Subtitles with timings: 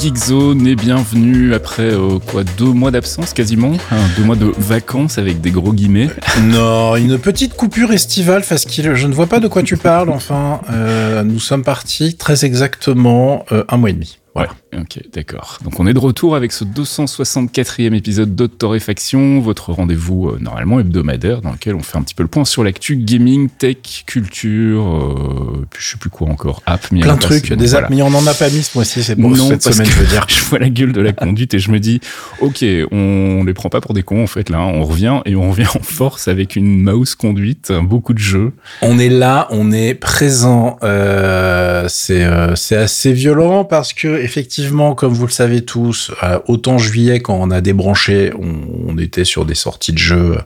[0.00, 5.18] Geekzone et bienvenue après euh, quoi deux mois d'absence quasiment, hein, deux mois de vacances
[5.18, 6.08] avec des gros guillemets.
[6.44, 10.08] Non, une petite coupure estivale parce que je ne vois pas de quoi tu parles.
[10.08, 14.18] Enfin, euh, nous sommes partis très exactement euh, un mois et demi.
[14.34, 14.46] Ouais,
[14.76, 15.58] ok, d'accord.
[15.64, 21.40] Donc on est de retour avec ce 264e épisode d'Autoréfaction, votre rendez-vous euh, normalement hebdomadaire
[21.40, 25.66] dans lequel on fait un petit peu le point sur l'actu gaming, tech, culture, euh,
[25.70, 28.26] puis je sais plus quoi encore, app, Plein de trucs, des apps, mais on n'en
[28.26, 30.26] a pas mis ce mois-ci, c'est non, cette parce semaine, que je veux dire.
[30.28, 32.00] je vois la gueule de la conduite et je me dis,
[32.40, 34.72] ok, on les prend pas pour des cons en fait là, hein.
[34.74, 38.52] on revient et on revient en force avec une mouse conduite, beaucoup de jeux.
[38.82, 40.78] On est là, on est présent.
[40.82, 44.59] Euh, c'est euh, c'est assez violent parce que effectivement,
[44.96, 48.54] comme vous le savez tous, euh, autant juillet quand on a débranché, on,
[48.88, 50.38] on était sur des sorties de jeux.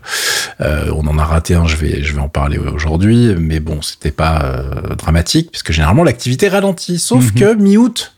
[0.61, 1.67] Euh, on en a raté un.
[1.67, 6.05] Je vais je vais en parler aujourd'hui, mais bon, c'était pas euh, dramatique puisque généralement
[6.05, 6.99] l'activité ralentit.
[6.99, 7.41] Sauf Mhm.
[7.41, 8.14] que mi-août,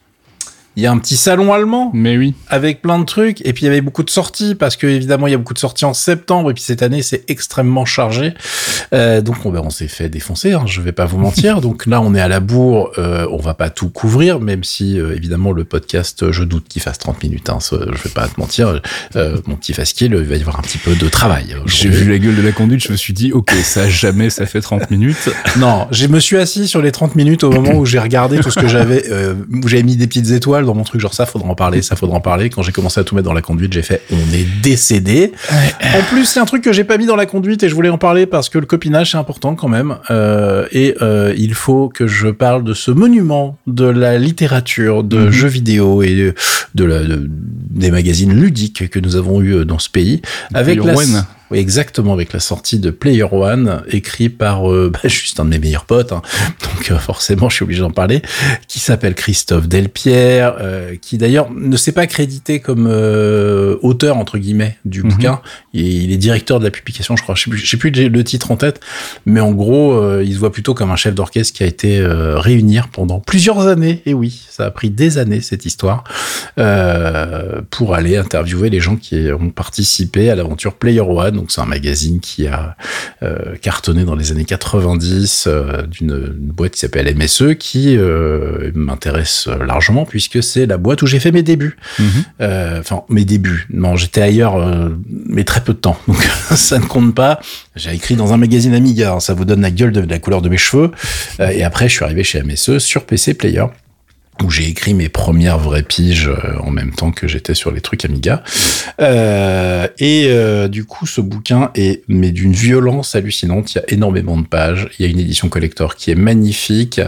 [0.76, 1.90] il y a un petit salon allemand.
[1.94, 3.44] Mais oui, avec plein de trucs.
[3.46, 5.54] Et puis il y avait beaucoup de sorties parce que évidemment il y a beaucoup
[5.54, 6.50] de sorties en septembre.
[6.50, 8.34] Et puis cette année c'est extrêmement chargé.
[8.92, 11.60] Euh, donc on, ben, on s'est fait défoncer hein, je vais pas vous mentir.
[11.66, 12.92] Donc là on est à la bourre.
[12.98, 16.82] Euh, on va pas tout couvrir même si euh, évidemment le podcast je doute qu'il
[16.82, 18.82] fasse 30 minutes hein, ça, je vais pas te mentir.
[19.16, 22.10] Euh, mon petit fasquille il va y avoir un petit peu de travail j'ai vu
[22.10, 24.90] la gueule de la conduite, je me suis dit, ok, ça jamais ça fait 30
[24.90, 25.30] minutes.
[25.58, 28.50] Non, je me suis assis sur les 30 minutes au moment où j'ai regardé tout
[28.50, 29.04] ce que j'avais,
[29.50, 31.96] où j'avais mis des petites étoiles dans mon truc, genre ça faudra en parler, ça
[31.96, 32.50] faudra en parler.
[32.50, 35.32] Quand j'ai commencé à tout mettre dans la conduite, j'ai fait, on est décédé.
[35.50, 37.88] En plus, c'est un truc que j'ai pas mis dans la conduite et je voulais
[37.88, 39.96] en parler parce que le copinage c'est important quand même.
[40.10, 45.18] Euh, et euh, il faut que je parle de ce monument de la littérature, de
[45.18, 45.30] Mhm.
[45.30, 46.34] jeux vidéo et
[46.74, 50.20] de la, de- des magazines ludiques que nous avons eu dans ce pays.
[50.54, 50.94] Avec la.
[51.50, 55.50] Oui, exactement, avec la sortie de Player One, écrit par euh, bah, juste un de
[55.50, 56.22] mes meilleurs potes, hein.
[56.62, 58.20] donc euh, forcément je suis obligé d'en parler,
[58.68, 64.38] qui s'appelle Christophe Delpierre, euh, qui d'ailleurs ne s'est pas crédité comme euh, auteur entre
[64.38, 65.10] guillemets du Mhm.
[65.10, 65.40] bouquin.
[65.72, 67.34] Il, il est directeur de la publication, je crois.
[67.34, 68.80] Je sais plus, je sais plus le titre en tête,
[69.24, 71.98] mais en gros, euh, il se voit plutôt comme un chef d'orchestre qui a été
[71.98, 74.02] euh, réunir pendant plusieurs années.
[74.06, 76.04] Et oui, ça a pris des années cette histoire
[76.58, 81.35] euh, pour aller interviewer les gens qui ont participé à l'aventure Player One.
[81.36, 82.76] Donc c'est un magazine qui a
[83.22, 88.70] euh, cartonné dans les années 90 euh, d'une une boîte qui s'appelle MSE qui euh,
[88.74, 91.76] m'intéresse largement puisque c'est la boîte où j'ai fait mes débuts.
[91.98, 92.06] Mhm.
[92.40, 93.66] Euh, Enfin mes débuts.
[93.70, 95.98] Non, j'étais ailleurs euh, mais très peu de temps.
[96.08, 96.22] Donc
[96.54, 97.40] ça ne compte pas.
[97.74, 100.18] J'ai écrit dans un magazine Amiga, hein, ça vous donne la gueule de, de la
[100.18, 100.90] couleur de mes cheveux.
[101.40, 103.64] Euh, et après je suis arrivé chez MSE sur PC Player
[104.42, 107.80] où j'ai écrit mes premières vraies piges euh, en même temps que j'étais sur les
[107.80, 108.42] trucs Amiga.
[109.00, 113.74] Euh, et euh, du coup, ce bouquin est mais d'une violence hallucinante.
[113.74, 114.88] Il y a énormément de pages.
[114.98, 117.00] Il y a une édition collector qui est magnifique.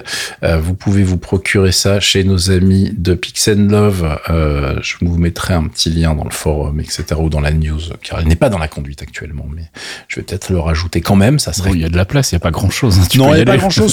[0.42, 4.18] Euh, vous pouvez vous procurer ça chez nos amis de Pix Love.
[4.28, 7.04] Je vous mettrai un petit lien dans le forum, etc.
[7.18, 9.64] ou dans la news, car elle n'est pas dans la conduite actuellement, mais
[10.08, 11.38] je vais peut-être le rajouter quand même.
[11.38, 12.98] Ça serait Bon, il y a de la place, il y a pas grand chose.
[13.16, 13.92] non, il n'y a pas grand chose.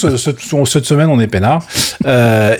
[0.66, 1.66] Cette, semaine, on est peinard.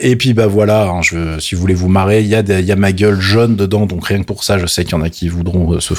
[0.02, 2.60] Et puis, bah voilà, hein, je, si vous voulez vous marrer, il y, a des-
[2.60, 3.86] il y a ma gueule jaune dedans.
[3.86, 5.94] Donc, rien que pour ça, je sais qu'il y en a qui voudront euh, se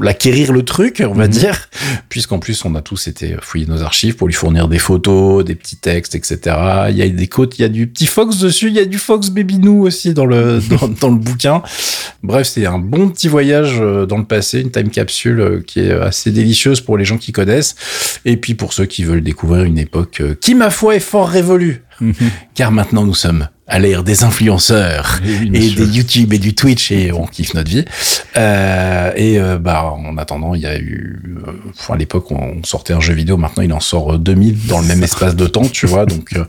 [0.00, 1.30] l'acquérir le truc, on va Mhm.
[1.32, 1.68] dire.
[2.08, 5.54] Puisqu'en plus, on a tous été fouiller nos archives pour lui fournir des photos, des
[5.54, 6.56] petits textes, etc.
[6.90, 8.84] Il y a des côtes, il y a du petit Fox dessus, il y a
[8.84, 11.62] du Fox Baby Nou aussi dans le, dans, dans le bouquin.
[12.22, 15.80] Bref, c'est un bon petit voyage euh, dans le passé, une time capsule euh, qui
[15.80, 17.74] est assez délicieuse pour les gens qui connaissent.
[18.24, 21.82] Et puis pour ceux qui veulent découvrir une époque qui, ma foi, est fort révolue.
[22.54, 26.54] Car maintenant, nous sommes à l'ère des influenceurs Eh oui, et des YouTube et du
[26.54, 27.84] Twitch et on kiffe notre vie.
[28.36, 32.92] Euh, et euh, bah en attendant, il y a eu, euh, à l'époque on sortait
[32.92, 35.66] un jeu vidéo, maintenant il en sort euh, 2000 dans le même espace de temps,
[35.68, 36.04] tu vois.
[36.04, 36.44] Donc euh,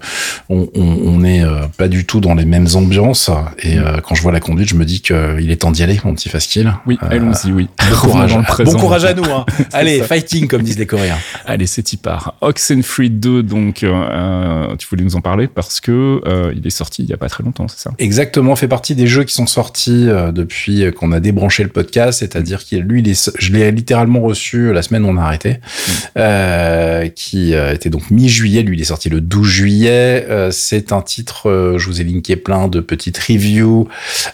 [0.49, 3.29] on, on, on est euh, pas du tout dans les mêmes ambiances.
[3.59, 5.99] Et euh, quand je vois la conduite, je me dis qu'il est temps d'y aller,
[6.03, 6.73] mon petit Faskill.
[6.85, 7.67] Oui, Euh, allons-y, oui.
[7.89, 8.71] Bon courage, Dans le présent.
[8.73, 9.23] bon courage à nous.
[9.25, 9.45] Hein.
[9.73, 10.05] Allez, ça.
[10.07, 11.17] fighting comme disent les Coréens.
[11.45, 12.35] Allez, c'est y part.
[12.41, 17.04] Oxenfree 2, donc, euh, tu voulais nous en parler parce que euh, il est sorti
[17.05, 19.45] il y a pas très longtemps, c'est ça Exactement, fait partie des jeux qui sont
[19.45, 23.71] sortis euh, depuis qu'on a débranché le podcast, c'est-à-dire qu'il lui, il est, je l'ai
[23.71, 25.91] littéralement reçu la semaine où on a arrêté, mm.
[26.17, 28.63] euh, qui était donc mi-juillet.
[28.63, 30.27] Lui, il est sorti le 12 juillet.
[30.51, 33.87] c'est un titre, je vous ai linké plein de petites reviews,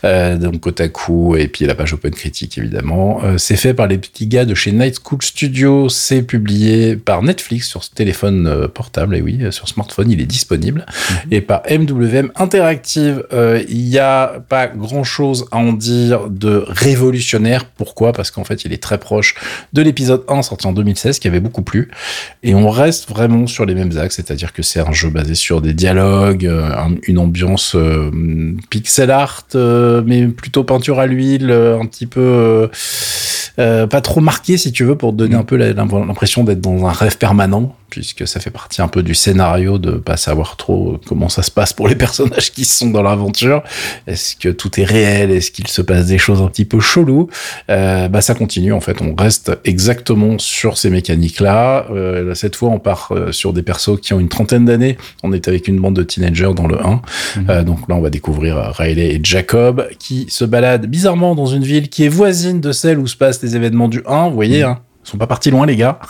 [0.04, 3.22] donc Kotaku et puis la page Open Critique évidemment.
[3.38, 5.90] c'est fait par les petits gars de chez Night School Studio.
[5.90, 10.86] C'est publié par Netflix sur ce téléphone portable et oui, sur smartphone, il est disponible.
[10.88, 11.18] Mhm.
[11.32, 12.61] Et par MWM Interactive,
[13.34, 17.66] euh, il n'y a pas grand-chose à en dire de révolutionnaire.
[17.66, 18.14] Pourquoi?
[18.14, 19.36] Parce qu'en fait, il est très proche
[19.74, 21.92] de l'épisode 1 sorti en 2016, qui avait beaucoup plu.
[22.44, 25.62] Et on reste vraiment sur les mêmes axes, c'est-à-dire que c'est un jeu basé sur
[25.62, 26.70] des dialogues, euh,
[27.08, 28.12] une ambiance euh,
[28.70, 32.70] pixel art, mais plutôt peinture à l'huile, un petit peu...
[33.58, 37.18] pas trop marqué si tu veux pour donner un peu l'impression d'être dans un rêve
[37.18, 41.44] permanent puisque ça fait partie un peu du scénario de pas savoir trop comment ça
[41.44, 43.64] se passe pour les personnages qui sont dans l'aventure.
[44.08, 45.32] Est-ce que tout est réel?
[45.32, 47.30] Est-ce qu'il se passe des choses un petit peu chelou
[47.70, 49.02] euh, Bah ça continue en fait.
[49.02, 51.88] On reste exactement sur ces mécaniques-là.
[51.92, 54.98] Euh, cette fois, on part euh, sur des persos qui ont une trentaine d'années.
[55.24, 57.02] On est avec une bande de teenagers dans le 1.
[57.38, 57.64] Mhm.
[57.64, 61.90] Donc là, on va découvrir Riley et Jacob qui se baladent bizarrement dans une ville
[61.90, 64.30] qui est voisine de celle où se passent les événements du 1.
[64.30, 64.72] Vous voyez, mhm.
[64.72, 66.00] hein ils sont pas partis loin les gars.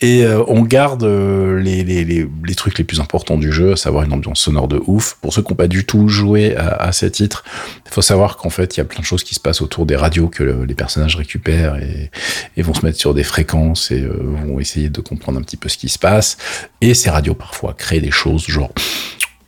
[0.00, 3.72] Et euh, on garde euh, les, les, les, les, trucs les plus importants du jeu,
[3.72, 5.16] à savoir une ambiance sonore de ouf.
[5.20, 7.42] Pour ceux qui n'ont pas du tout joué à, à ces titres,
[7.84, 9.86] il faut savoir qu'en fait, il y a plein de choses qui se passent autour
[9.86, 12.12] des radios que les personnages récupèrent et,
[12.56, 15.56] et, vont se mettre sur des fréquences et euh, vont essayer de comprendre un petit
[15.56, 16.36] peu ce qui se passe.
[16.80, 18.70] Et ces radios, parfois, créent des choses genre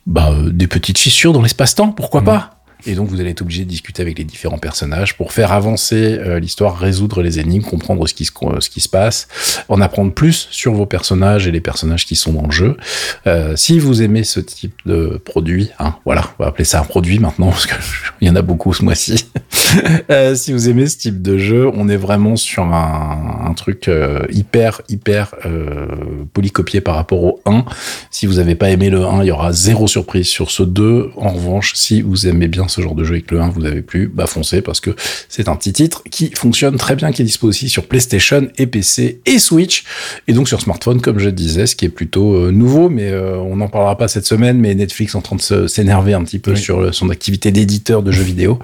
[0.05, 2.25] bah, des petites fissures dans l'espace-temps, pourquoi mmh.
[2.25, 2.60] pas?
[2.85, 6.17] Et donc, vous allez être obligé de discuter avec les différents personnages pour faire avancer
[6.19, 9.27] euh, l'histoire, résoudre les énigmes, comprendre ce qui, se, ce qui se passe,
[9.69, 12.77] en apprendre plus sur vos personnages et les personnages qui sont dans le jeu.
[13.27, 16.83] Euh, si vous aimez ce type de produit, hein, voilà, on va appeler ça un
[16.83, 19.25] produit maintenant, parce qu'il y en a beaucoup ce mois-ci.
[20.09, 23.89] euh, si vous aimez ce type de jeu, on est vraiment sur un, un truc
[24.31, 25.35] hyper, hyper
[26.33, 27.65] polycopié par rapport au 1.
[28.09, 31.11] Si vous n'avez pas aimé le 1, il y aura zéro surprise sur ce 2.
[31.15, 33.65] En revanche, si vous aimez bien ce genre de jeu et que le 1 vous
[33.65, 34.91] avez plus, bah foncez parce que
[35.29, 38.67] c'est un petit titre qui fonctionne très bien, qui est dispo aussi sur PlayStation et
[38.67, 39.83] PC et Switch
[40.27, 43.37] et donc sur smartphone comme je disais, ce qui est plutôt euh, nouveau, mais euh,
[43.37, 44.57] on n'en parlera pas cette semaine.
[44.57, 48.11] Mais Netflix en train de s'énerver un petit peu sur euh, son activité d'éditeur de
[48.11, 48.59] jeux vidéo.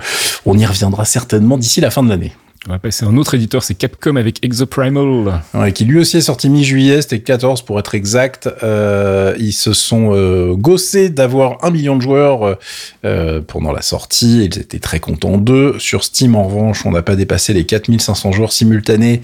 [0.46, 2.34] On y reviendra certainement d'ici la fin de l'année.
[2.70, 5.42] On va passer à un autre éditeur, c'est Capcom avec Exoprimal.
[5.54, 8.50] Ouais, qui lui aussi est sorti mi-juillet, c'était 14 pour être exact.
[8.62, 12.58] Euh, ils se sont euh, gossés d'avoir un million de joueurs
[13.06, 14.44] euh, pendant la sortie.
[14.44, 15.76] Ils étaient très contents d'eux.
[15.80, 19.22] Sur Steam, en revanche, on n'a pas dépassé les 4500 joueurs simultanés.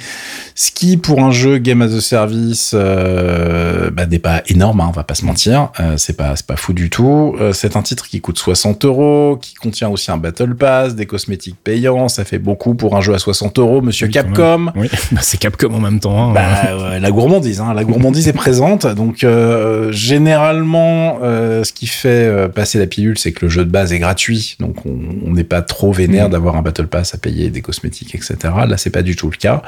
[0.55, 4.91] Ce qui, pour un jeu Game as a Service, bah, n'est pas énorme, hein, on
[4.93, 5.69] va pas se mentir.
[5.97, 7.35] C'est pas, pas fou du tout.
[7.51, 11.57] C'est un titre qui coûte 60 euros, qui contient aussi un Battle Pass, des cosmétiques
[11.61, 12.07] payants.
[12.07, 14.71] Ça fait beaucoup pour un jeu à 60 60 euros, monsieur Capcom.
[14.75, 16.29] Oui, bah, c'est Capcom en même temps.
[16.29, 16.33] Hein.
[16.33, 17.73] Bah, la gourmandise, hein.
[17.73, 18.85] la gourmandise est présente.
[18.87, 23.65] Donc euh, généralement, euh, ce qui fait euh, passer la pilule, c'est que le jeu
[23.65, 26.31] de base est gratuit, donc on n'est pas trop vénère mm.
[26.31, 28.35] d'avoir un battle pass à payer, des cosmétiques, etc.
[28.67, 29.61] Là, c'est pas du tout le cas.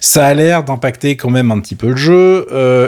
[0.00, 2.46] Ça a l'air d'impacter quand même un petit peu le jeu.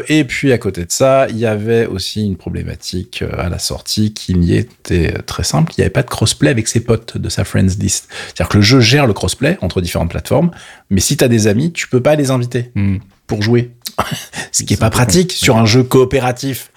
[0.09, 4.13] et puis à côté de ça, il y avait aussi une problématique à la sortie
[4.13, 5.73] qui y était très simple.
[5.77, 8.09] Il n'y avait pas de crossplay avec ses potes de sa friends list.
[8.27, 10.51] C'est-à-dire que le jeu gère le crossplay entre différentes plateforme.
[10.91, 12.99] Mais si tu as des amis, tu peux pas les inviter hmm.
[13.27, 13.73] pour jouer.
[14.53, 16.71] Ce qui est pas pratique sur un jeu coopératif.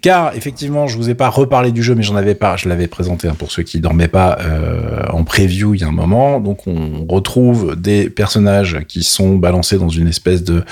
[0.00, 2.86] Car effectivement, je vous ai pas reparlé du jeu, mais j'en avais pas, je l'avais
[2.86, 6.40] présenté hein, pour ceux qui dormaient pas euh, en preview il y a un moment.
[6.40, 10.64] Donc on retrouve des personnages qui sont balancés dans une espèce de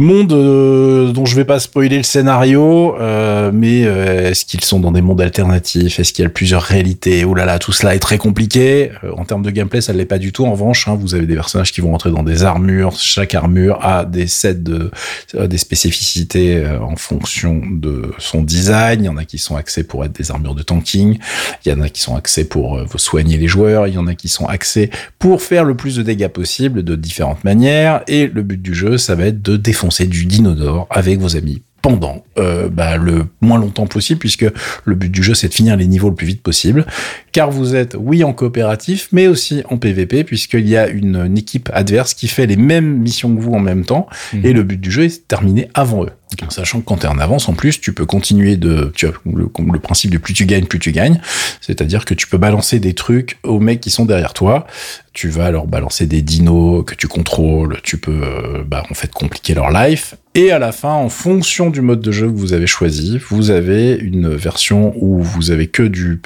[0.00, 4.80] Monde euh, dont je vais pas spoiler le scénario, euh, mais euh, est-ce qu'ils sont
[4.80, 6.00] dans des mondes alternatifs?
[6.00, 7.26] Est-ce qu'il y a plusieurs réalités?
[7.26, 8.92] Oh là là, tout cela est très compliqué.
[9.14, 10.46] en termes de gameplay, ça ne l'est pas du tout.
[10.46, 12.94] En revanche, hein, vous avez des personnages qui vont rentrer dans des armures.
[12.98, 14.90] Chaque armure a des sets de
[15.34, 19.04] des spécificités en fonction de son design.
[19.04, 21.18] Il y en a qui sont axés pour être des armures de tanking.
[21.66, 23.86] Il y en a qui sont axés pour soigner les joueurs.
[23.86, 24.88] Il y en a qui sont axés
[25.18, 28.02] pour faire le plus de dégâts possible de différentes manières.
[28.08, 31.36] Et le but du jeu, ça va être de défoncer c'est du dinodore avec vos
[31.36, 34.46] amis pendant euh, bah, le moins longtemps possible, puisque
[34.84, 36.86] le but du jeu c'est de finir les niveaux le plus vite possible,
[37.32, 41.70] car vous êtes oui en coopératif, mais aussi en PvP, puisqu'il y a une, équipe
[41.72, 44.44] adverse qui fait les mêmes missions que vous en même temps, mhm.
[44.44, 46.10] et le but du jeu est de terminer avant eux.
[46.48, 48.92] Sachant que quand tu es en avance, en plus, tu peux continuer de...
[48.94, 51.20] Tu as le, principe de plus tu gagnes, plus tu gagnes.
[51.60, 54.66] C'est-à-dire que tu peux balancer des trucs aux mecs qui sont derrière toi.
[55.12, 57.78] Tu vas leur balancer des dinos que tu contrôles.
[57.82, 60.14] Tu peux, euh, bah, en fait, compliquer leur life.
[60.34, 63.50] Et à la fin, en fonction du mode de jeu que vous avez choisi, vous
[63.50, 66.16] avez une version où vous avez que du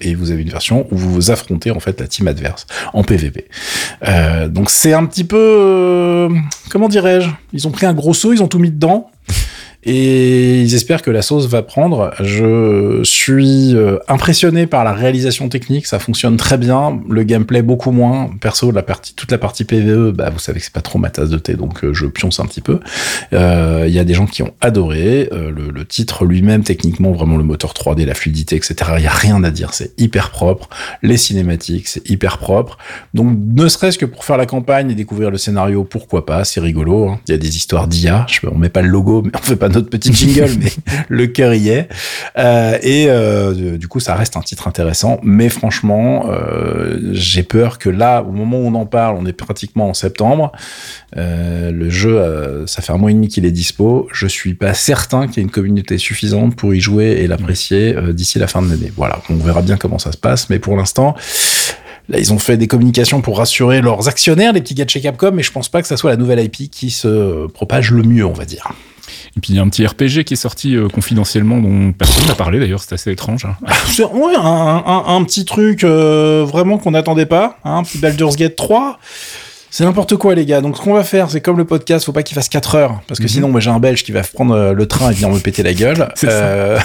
[0.00, 3.04] Et vous avez une version où vous vous affrontez en fait la team adverse en
[3.04, 3.48] PVP.
[4.08, 6.28] Euh, donc c'est un petit peu, euh,
[6.68, 7.30] comment dirais-je?
[7.52, 9.11] Ils ont pris un gros saut, ils ont tout mis dedans
[9.84, 12.12] et ils espèrent que la sauce va prendre.
[12.20, 17.00] Je suis euh, impressionné par la réalisation technique, ça fonctionne très bien.
[17.08, 18.30] Le gameplay beaucoup moins.
[18.40, 18.72] Perso,
[19.16, 21.54] toute la partie PVE, bah vous savez que c'est pas trop ma tasse de thé,
[21.54, 22.80] donc euh, je pionce un petit peu.
[23.32, 27.36] Euh, il y a des gens qui ont adoré le, le, titre lui-même, techniquement vraiment
[27.36, 28.74] le moteur 3D, la fluidité, etc.
[28.98, 30.68] Il y a rien à dire, c'est hyper propre.
[31.02, 32.78] Les cinématiques, c'est hyper propre.
[33.14, 36.44] Donc ne serait-ce que pour faire la campagne et découvrir le scénario, pourquoi pas?
[36.44, 37.08] C'est rigolo.
[37.08, 37.20] Hein.
[37.26, 38.26] Il y a des histoires d'IA.
[38.50, 40.70] On met pas le logo, mais on fait pas notre petit jingle, mais
[41.08, 41.88] le cœur y est.
[42.38, 45.18] Euh, et euh, du coup, ça reste un titre intéressant.
[45.22, 49.32] Mais franchement, euh, j'ai peur que là, au moment où on en parle, on est
[49.32, 50.52] pratiquement en septembre.
[51.14, 54.08] le jeu, ça fait un mois et demi qu'il est dispo.
[54.12, 57.96] Je suis pas certain qu'il y ait une communauté suffisante pour y jouer et l'apprécier
[58.12, 58.92] d'ici la fin de l'année.
[58.96, 60.50] Voilà, on verra bien comment ça se passe.
[60.50, 61.14] Mais pour l'instant,
[62.08, 65.00] Là, ils ont fait des communications pour rassurer leurs actionnaires, les petits gars de chez
[65.00, 68.02] Capcom, mais je pense pas que ça soit la nouvelle IP qui se propage le
[68.02, 68.72] mieux, on va dire.
[69.36, 72.26] Et puis il y a un petit RPG qui est sorti euh, confidentiellement dont personne
[72.26, 73.44] n'a parlé d'ailleurs, c'est assez étrange.
[73.44, 73.56] Hein.
[74.12, 78.36] ouais, un, un, un, petit truc euh, vraiment qu'on n'attendait pas, hein, un petit Baldur's
[78.36, 78.98] Gate 3.
[79.72, 80.60] C'est n'importe quoi, les gars.
[80.60, 83.00] Donc, ce qu'on va faire, c'est comme le podcast, faut pas qu'il fasse 4 heures.
[83.08, 83.30] Parce que mhm.
[83.30, 85.62] sinon, moi, j'ai un Belge qui va prendre euh, le train et venir me péter
[85.62, 86.08] la gueule.
[86.24, 86.78] Euh,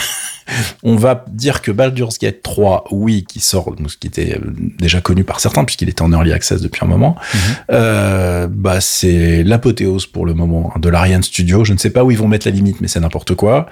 [0.83, 5.01] on va dire que Baldur's Gate 3, oui, qui sort, ce qui était euh, déjà
[5.01, 7.39] connu par certains, puisqu'il était en early access depuis un moment, mhm.
[7.71, 11.63] euh, bah, c'est l'apothéose pour le moment de l'Ariane Studio.
[11.63, 13.67] Je ne sais pas où ils vont mettre la limite, mais c'est n'importe quoi.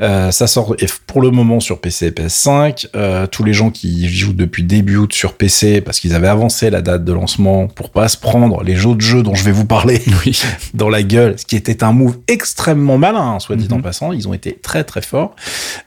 [0.00, 2.88] Euh, ça sort pour le moment sur PC et PS5.
[2.94, 6.70] Euh, tous les gens qui jouent depuis début août sur PC, parce qu'ils avaient avancé
[6.70, 9.64] la date de lancement pour pas se prendre les autres jeux dont je vais vous
[9.64, 10.40] parler oui.
[10.74, 13.82] dans la gueule, ce qui était un move extrêmement malin, hein, soit dit en mhm.
[13.82, 14.12] passant.
[14.12, 15.34] Ils ont été très très forts.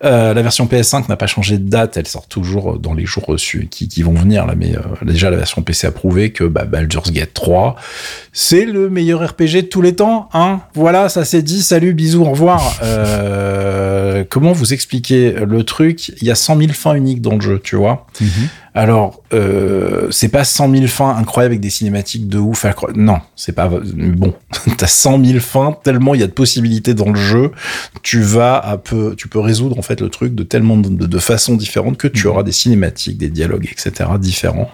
[0.03, 3.25] Euh, la version PS5 n'a pas changé de date, elle sort toujours dans les jours
[3.25, 7.11] reçus qui, vont venir mais euh, déjà la version PC a prouvé que bah, Baldur's
[7.11, 7.75] Gate 3,
[8.33, 10.29] c'est le meilleur RPG de tous les temps.
[10.33, 11.61] Hein voilà, ça c'est dit.
[11.61, 12.79] Salut, bisous, au revoir.
[12.83, 16.09] Euh, comment vous expliquer le truc?
[16.21, 18.07] Il y a 100 000 fins uniques dans le jeu, tu vois.
[18.19, 18.29] Mhm.
[18.73, 22.65] Alors, euh, c'est pas 100 000 fins incroyables avec des cinématiques de ouf.
[22.95, 24.33] Non, c'est pas bon.
[24.77, 27.51] T'as 100 000 fins tellement il y a de possibilités dans le jeu.
[28.01, 31.19] Tu vas à peu, tu peux résoudre en fait le truc de tellement de, de
[31.19, 32.31] façons différentes que tu mhm.
[32.31, 34.09] auras des cinématiques, des dialogues, etc.
[34.19, 34.71] différents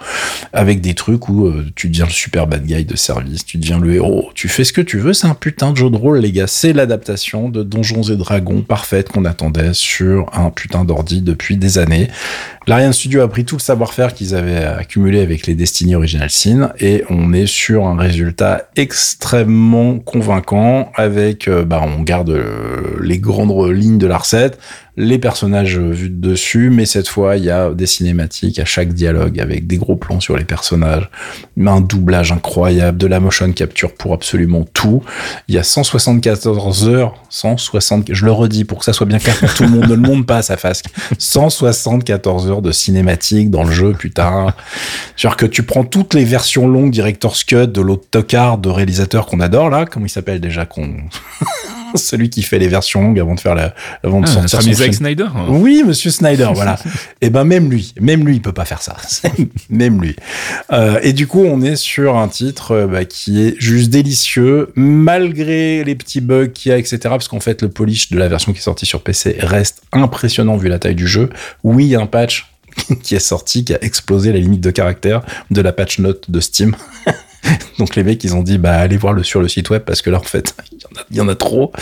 [0.53, 3.79] avec des trucs où euh, tu deviens le super bad guy de service, tu deviens
[3.79, 5.13] le héros, tu fais ce que tu veux.
[5.13, 6.47] C'est un putain de jeu de rôle, les gars.
[6.47, 11.79] C'est l'adaptation de Donjons et Dragons parfaite qu'on attendait sur un putain d'ordi depuis des
[11.79, 12.09] années.
[12.67, 16.73] L'Ariane Studio a pris tout le savoir-faire qu'ils avaient accumulé avec les Destiny Original Sin
[16.81, 23.19] et on est sur un résultat extrêmement convaincant avec, euh, bah, on garde euh, les
[23.19, 24.59] grandes lignes de la recette,
[24.97, 28.93] les personnages vus de dessus, mais cette fois, il y a des cinématiques à chaque
[28.93, 31.09] dialogue avec des gros plans sur les personnages,
[31.65, 35.03] un doublage incroyable, de la motion capture pour absolument tout.
[35.47, 39.37] Il y a 174 heures, 160, je le redis pour que ça soit bien clair
[39.37, 40.81] pour tout le monde, ne le monte pas à sa face.
[41.19, 44.53] 174 heures de cinématiques dans le jeu, putain.
[45.15, 49.27] Genre que tu prends toutes les versions longues Director's Cut de l'autre tocard de réalisateur
[49.27, 50.95] qu'on adore là, comment il s'appelle déjà qu'on
[51.95, 54.93] celui qui fait les versions longues avant de faire la, avant de ah, sortir Zack
[54.93, 55.27] Snyder.
[55.49, 56.79] Oui, Monsieur Snyder, voilà.
[56.85, 56.87] et
[57.27, 58.95] eh ben même lui, même lui, il peut pas faire ça.
[59.69, 60.15] même lui.
[60.71, 64.71] Euh, et du coup, on est sur un titre euh, bah, qui est juste délicieux,
[64.75, 66.99] malgré les petits bugs qu'il y a, etc.
[67.03, 70.57] Parce qu'en fait, le polish de la version qui est sortie sur PC reste impressionnant
[70.57, 71.29] vu la taille du jeu.
[71.63, 72.51] Oui, il y a un patch
[73.03, 76.39] qui est sorti, qui a explosé la limite de caractère de la patch note de
[76.39, 76.75] Steam.
[77.79, 80.01] Donc les mecs, ils ont dit, bah allez voir le sur le site web parce
[80.01, 80.55] que là, en fait,
[81.11, 81.71] il y en a, trop.
[81.77, 81.81] Mm.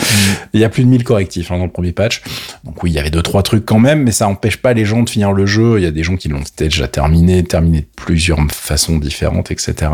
[0.54, 2.22] Il y a plus de 1000 correctifs hein, dans le premier patch.
[2.64, 4.84] Donc oui, il y avait deux trois trucs quand même, mais ça empêche pas les
[4.84, 5.78] gens de finir le jeu.
[5.78, 9.90] Il y a des gens qui l'ont déjà terminé, terminé de plusieurs façons différentes, etc.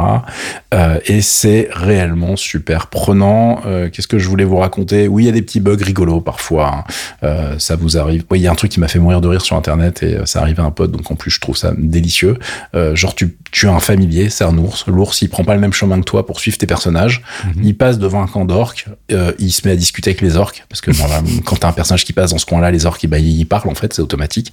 [0.75, 3.61] Euh, et c'est réellement super prenant.
[3.67, 5.09] Euh, Qu'est-ce que je voulais vous raconter?
[5.09, 6.75] Oui, il y a des petits bugs rigolos parfois.
[6.75, 6.85] Hein.
[7.23, 8.25] Euh, ça vous arrive.
[8.31, 10.19] Oui, il y a un truc qui m'a fait mourir de rire sur Internet et
[10.25, 12.39] ça arrive à un pote, donc en plus je trouve ça délicieux.
[12.75, 14.87] Genre tu, tu as un familier, c'est un ours.
[14.87, 17.23] L'ours, il prend pas le même chemin que toi pour suivre tes personnages.
[17.45, 17.65] Mhm.
[17.65, 20.65] Il passe devant un camp d'orques euh, il se met à discuter avec les orques
[20.69, 23.07] parce que bon, là, quand t'as un personnage qui passe dans ce coin-là, les orques,
[23.07, 24.53] bah, ils parlent en fait, c'est automatique.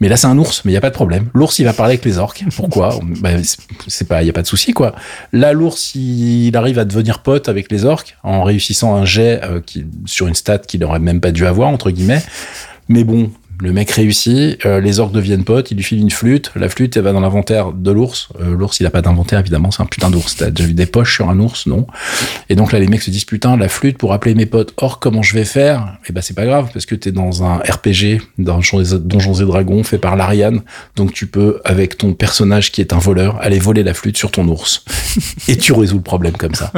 [0.00, 1.28] Mais là, c'est un ours, mais il y a pas de problème.
[1.34, 2.44] L'ours, il va parler avec les orques.
[2.56, 2.98] Pourquoi?
[3.22, 3.30] Bah,
[3.88, 4.94] c'est- pas, il y a pas de souci quoi.
[5.32, 9.60] Là, l'ours, il arrive à devenir pote avec les orques en réussissant un jet euh,
[9.60, 12.22] qui, sur une stat qu'il aurait même pas dû avoir entre guillemets.
[12.88, 13.30] Mais bon,
[13.62, 16.96] le mec réussit, euh, les orques deviennent potes, il lui file une flûte, la flûte
[16.96, 18.28] elle va dans l'inventaire de l'ours.
[18.40, 20.36] Euh, l'ours il a pas d'inventaire évidemment, c'est un putain d'ours.
[20.36, 21.86] T'as déjà vu des poches sur un ours, non?
[22.48, 24.98] Et donc là les mecs se disent putain la flûte pour appeler mes potes, or
[24.98, 25.96] comment je vais faire?
[26.08, 29.84] Et ben c'est pas grave parce que t'es dans un RPG, dans Donjons et Dragons
[29.84, 30.62] fait par l'Ariane,
[30.96, 34.32] donc tu peux avec ton personnage qui est un voleur aller voler la flûte sur
[34.32, 34.84] ton ours
[35.48, 36.72] et tu résous le problème comme ça.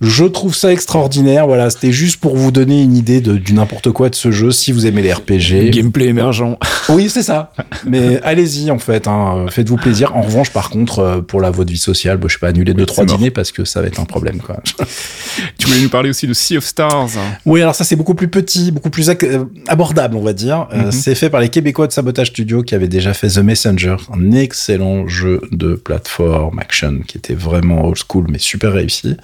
[0.00, 1.46] Je trouve ça extraordinaire.
[1.46, 4.50] Voilà, c'était juste pour vous donner une idée de, du n'importe quoi de ce jeu
[4.50, 5.70] si vous aimez les RPG.
[5.70, 6.56] Gameplay émergent.
[6.88, 7.52] Oui, c'est ça.
[7.86, 10.16] Mais allez-y en fait, hein, faites-vous plaisir.
[10.16, 12.74] En revanche, par contre, euh, pour la votre vie sociale, bah, je sais pas, annuler
[12.74, 13.16] deux trois mort.
[13.16, 14.38] dîners parce que ça va être un problème.
[14.38, 14.56] Quoi.
[15.58, 17.10] Tu voulais nous parler aussi de Sea of Stars.
[17.46, 20.66] Oui, alors ça c'est beaucoup plus petit, beaucoup plus euh, abordable, on va dire.
[20.72, 20.92] Euh, Mhm.
[20.92, 24.32] c'est fait par les Québécois de Sabotage Studio qui avaient déjà fait The Messenger, un
[24.32, 29.16] excellent jeu de plateforme action qui était vraiment old school mais super réussi.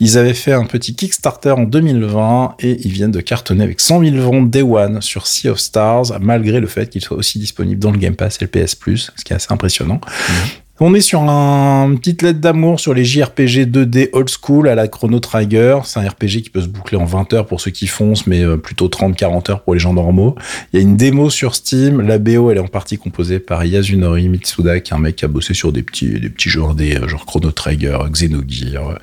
[0.00, 4.04] Ils avaient fait un petit Kickstarter en 2020 et ils viennent de cartonner avec 100
[4.04, 7.80] 000 ventes Day One sur Sea of Stars, malgré le fait qu'il soit aussi disponible
[7.80, 10.00] dans le Game Pass et le PS Plus, ce qui est assez impressionnant.
[10.80, 14.74] On est sur un une petite lettre d'amour sur les JRPG 2D old school à
[14.74, 15.78] la Chrono Trigger.
[15.84, 18.42] C'est un RPG qui peut se boucler en 20 heures pour ceux qui foncent, mais
[18.42, 20.34] euh, plutôt 30-40 heures pour les gens normaux.
[20.72, 22.00] Il y a une démo sur Steam.
[22.00, 25.24] La BO, elle est en partie composée par Yasunori Mitsuda, qui est un mec qui
[25.24, 28.94] a bossé sur des petits, des petits jeux indés, euh, genre Chrono Trigger, Xenogear, euh,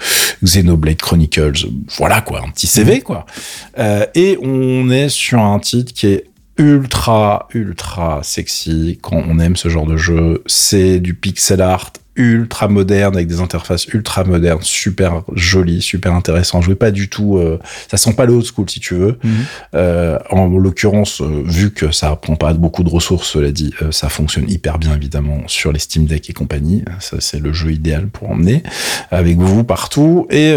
[0.44, 1.68] Xenoblade Chronicles.
[1.98, 2.42] Voilà, quoi.
[2.46, 3.26] Un petit CV, quoi.
[3.80, 6.26] Euh, et on est sur un titre qui est
[6.58, 10.44] ultra, ultra sexy quand on aime ce genre de jeu.
[10.46, 16.62] C'est du pixel art ultra moderne avec des interfaces ultra modernes, super joli, super intéressant.
[16.62, 19.18] Jouez pas du tout, euh, ça sent pas le old school si tu veux.
[19.76, 23.92] Euh, en l'occurrence, euh, vu que ça prend pas beaucoup de ressources, cela dit, euh,
[23.92, 26.84] ça fonctionne hyper bien évidemment sur les Steam Deck et compagnie.
[27.00, 28.64] Ça c'est le jeu idéal pour emmener
[29.10, 30.28] avec vous partout.
[30.30, 30.54] Et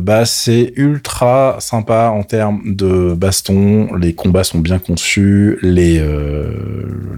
[0.00, 3.94] bah c'est ultra sympa en termes de baston.
[3.94, 6.02] Les combats sont bien conçus, les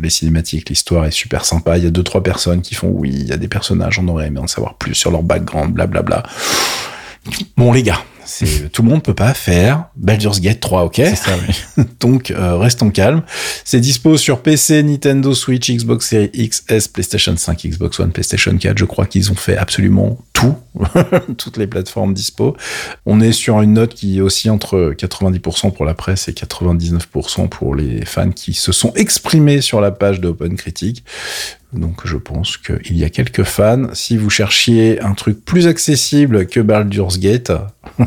[0.00, 1.78] les cinématiques, l'histoire est super sympa.
[1.78, 4.08] Il y a deux trois personnes qui font oui, il y a des personnages, on
[4.08, 6.22] aurait aimé en savoir plus sur leur background, blablabla.
[7.56, 8.00] Bon les gars.
[8.24, 10.94] C'est, tout le monde peut pas faire Baldur's Gate 3, ok?
[10.94, 11.84] C'est ça, oui.
[12.00, 13.22] donc, euh, restons calmes.
[13.64, 18.56] C'est dispo sur PC, Nintendo Switch, Xbox Series X, S, PlayStation 5, Xbox One, PlayStation
[18.56, 18.78] 4.
[18.78, 20.54] Je crois qu'ils ont fait absolument tout.
[21.36, 22.56] Toutes les plateformes dispo.
[23.06, 27.48] On est sur une note qui est aussi entre 90% pour la presse et 99%
[27.48, 31.04] pour les fans qui se sont exprimés sur la page de Open Critique.
[31.72, 33.94] Donc je pense qu'il y a quelques fans.
[33.94, 37.52] Si vous cherchiez un truc plus accessible que Baldur's Gate,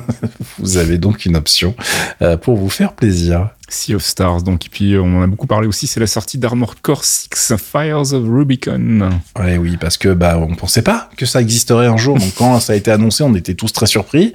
[0.60, 1.76] vous avez donc une option
[2.22, 3.50] euh, pour vous faire plaisir.
[3.68, 6.38] Sea of Stars, donc, et puis on en a beaucoup parlé aussi, c'est la sortie
[6.38, 9.10] d'Armored Core 6 Fires of Rubicon.
[9.40, 12.18] Ouais, oui, parce que bah on pensait pas que ça existerait un jour.
[12.18, 14.34] Donc quand ça a été annoncé, on était tous très surpris.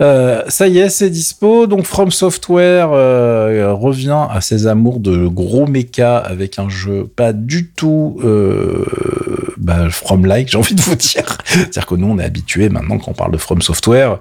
[0.00, 1.66] Euh, ça y est, c'est dispo.
[1.66, 7.32] Donc From Software euh, revient à ses amours de gros méca avec un jeu pas
[7.32, 8.84] du tout euh,
[9.58, 11.38] bah, From like, j'ai envie de vous dire.
[11.44, 14.18] C'est-à-dire que nous on est habitués maintenant quand on parle de From Software,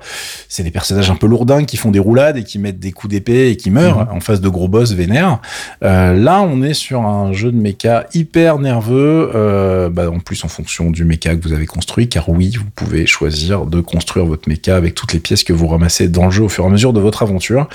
[0.48, 3.12] c'est des personnages un peu lourdins qui font des roulades et qui mettent des coups
[3.12, 5.40] d'épée et qui meurent en face de gros boss vénères.
[5.84, 10.44] Euh, là, on est sur un jeu de méca hyper nerveux, euh, bah, en plus
[10.44, 14.26] en fonction du méca que vous avez construit, car oui, vous pouvez choisir de construire
[14.26, 16.68] votre méca avec toutes les pièces que vous ramassez dans le jeu au fur et
[16.68, 17.68] à mesure de votre aventure.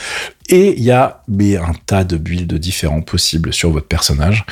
[0.48, 4.44] Et il y a mais, un tas de builds différents possibles sur votre personnage.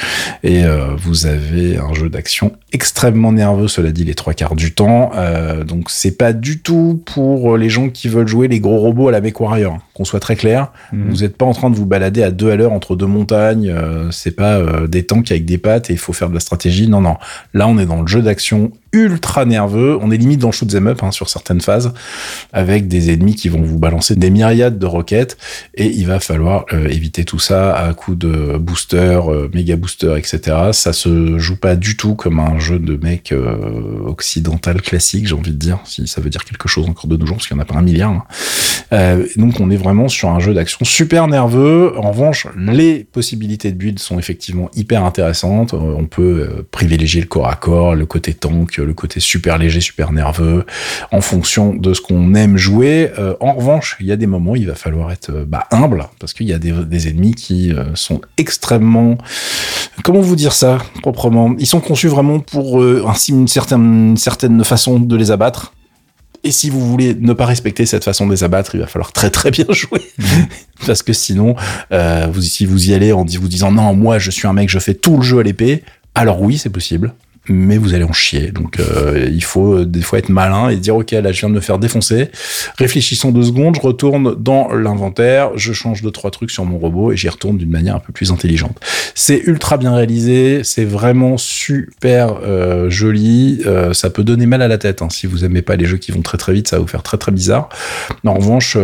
[0.43, 4.73] Et euh, vous avez un jeu d'action extrêmement nerveux, cela dit, les trois quarts du
[4.75, 5.13] temps.
[5.15, 9.09] Euh, donc c'est pas du tout pour les gens qui veulent jouer les gros robots
[9.09, 9.79] à la MechWarrior.
[9.95, 11.11] Qu'on soit très clair, Mhm.
[11.11, 13.69] vous n'êtes pas en train de vous balader à deux à l'heure entre deux montagnes.
[13.71, 16.41] euh, c'est pas euh, des tanks avec des pattes et il faut faire de la
[16.41, 16.89] stratégie.
[16.89, 17.17] Non, non.
[17.53, 19.99] Là, on est dans le jeu d'action ultra nerveux.
[20.01, 21.93] On est limite dans shoot up hein, sur certaines phases,
[22.53, 25.37] avec des ennemis qui vont vous balancer des myriades de roquettes
[25.75, 30.15] et il va falloir euh, éviter tout ça à coup de booster, euh, méga booster,
[30.17, 30.57] etc.
[30.73, 35.35] Ça se joue pas du tout comme un jeu de mec euh, occidental classique, j'ai
[35.35, 37.57] envie de dire, si ça veut dire quelque chose encore de nos jours, parce qu'il
[37.57, 38.13] y en a pas un milliard.
[38.13, 38.25] hein.
[39.37, 41.95] Donc on est vraiment sur un jeu d'action super nerveux.
[41.99, 45.75] En revanche, les possibilités de build sont effectivement hyper intéressantes.
[45.75, 50.13] On peut privilégier le corps à corps, le côté tank, le côté super léger, super
[50.13, 50.65] nerveux,
[51.13, 53.11] en fonction de ce qu'on aime jouer.
[53.19, 55.67] Euh, en revanche, il y a des moments où il va falloir être euh, bah,
[55.71, 59.19] humble, parce qu'il y a des, des ennemis qui euh, sont extrêmement...
[60.03, 61.55] Comment vous dire ça proprement?
[61.59, 65.73] Ils sont conçus vraiment pour euh, ainsi une certaine, une certaine façon de les abattre.
[66.43, 69.13] Et si vous voulez ne pas respecter cette façon de les abattre, il va falloir
[69.13, 70.03] très très bien jouer.
[70.87, 71.57] Parce que sinon,
[71.91, 74.69] euh, vous, si vous y allez en vous disant non, moi je suis un mec,
[74.69, 75.83] je fais tout le jeu à l'épée,
[76.15, 77.15] alors oui, c'est possible
[77.49, 78.51] mais vous allez en chier.
[78.51, 81.49] Donc euh, il faut euh, des fois être malin et dire ok là je viens
[81.49, 82.31] de me faire défoncer.
[82.79, 87.13] Réfléchissons deux secondes, je retourne dans l'inventaire, je change deux trois trucs sur mon robot
[87.13, 88.79] et j'y retourne d'une manière un peu plus intelligente.
[89.15, 93.63] C'est ultra bien réalisé, c'est vraiment super euh, joli.
[93.93, 95.09] Ça peut donner mal à la tête hein.
[95.11, 97.03] si vous aimez pas les jeux qui vont très très vite, ça va vous faire
[97.03, 97.69] très très bizarre.
[98.25, 98.77] En revanche,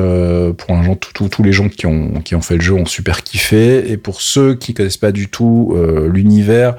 [0.57, 3.97] pour tous les gens qui ont qui ont fait le jeu ont super kiffé et
[3.97, 5.77] pour ceux qui connaissent pas du tout
[6.13, 6.77] l'univers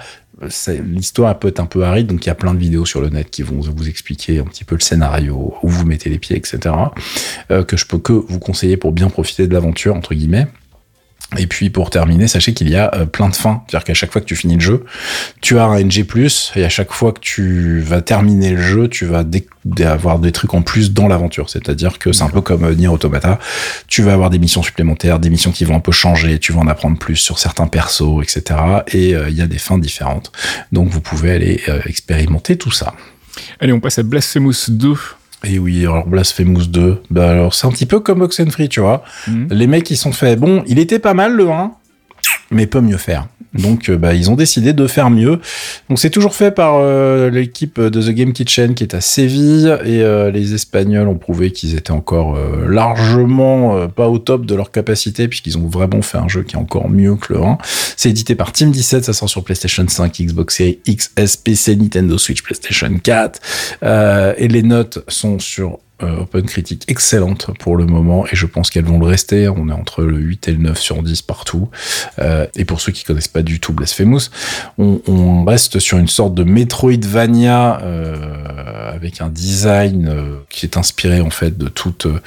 [0.84, 3.10] l'histoire peut être un peu aride, donc il y a plein de vidéos sur le
[3.10, 6.38] net qui vont vous expliquer un petit peu le scénario, où vous mettez les pieds,
[6.38, 6.76] etc.
[7.52, 10.48] Euh, que je peux que vous conseiller pour bien profiter de l'aventure entre guillemets.
[11.38, 13.64] Et puis pour terminer, sachez qu'il y a euh, plein de fins.
[13.68, 14.84] C'est-à-dire qu'à chaque fois que tu finis le jeu,
[15.40, 16.06] tu as un NG+,
[16.56, 19.24] et à chaque fois que tu vas terminer le jeu, tu vas
[19.86, 21.50] avoir des trucs en plus dans l'aventure.
[21.50, 23.40] C'est-à-dire que c'est un peu comme euh, Nier Automata.
[23.88, 26.60] Tu vas avoir des missions supplémentaires, des missions qui vont un peu changer, tu vas
[26.60, 28.60] en apprendre plus sur certains persos, etc.
[28.92, 30.34] Et euh, il y a des fins différentes.
[30.74, 32.94] Donc vous pouvez aller expérimenter tout ça.
[33.62, 34.96] Allez, on passe à Blasphemous 2.
[35.44, 39.04] Et oui, alors Blasphemous 2, bah alors c'est un petit peu comme Oxenfree, tu vois.
[39.28, 39.48] Mhm.
[39.50, 41.72] Les mecs, ils sont fait, bon, il était pas mal le 1,
[42.50, 43.28] mais peut mieux faire.
[43.54, 45.40] Donc, euh, bah, ils ont décidé de faire mieux.
[45.90, 49.78] Donc, c'est toujours fait par euh, l'équipe de The Game Kitchen qui est à Séville
[49.84, 54.72] et euh, les Espagnols ont prouvé qu'ils étaient encore largement pas au top de leur
[54.72, 57.58] capacité puisqu'ils ont vraiment fait un jeu qui est encore mieux que le 1.
[57.98, 62.18] C'est édité par Team 17, ça sort sur PlayStation 5, Xbox Series XS, PC, Nintendo
[62.18, 68.36] Switch, PlayStation 4 et les notes sont sur Open Critique excellente pour le moment et
[68.36, 69.48] je pense qu'elles vont le rester.
[69.50, 71.70] On est entre le 8 et le 9 sur 10 partout.
[72.20, 74.30] Euh, et pour ceux qui connaissent pas du tout Blasphemous,
[74.78, 81.22] on, reste sur une sorte de Metroidvania euh, avec un design euh, qui est inspiré
[81.22, 82.22] en fait de toute euh,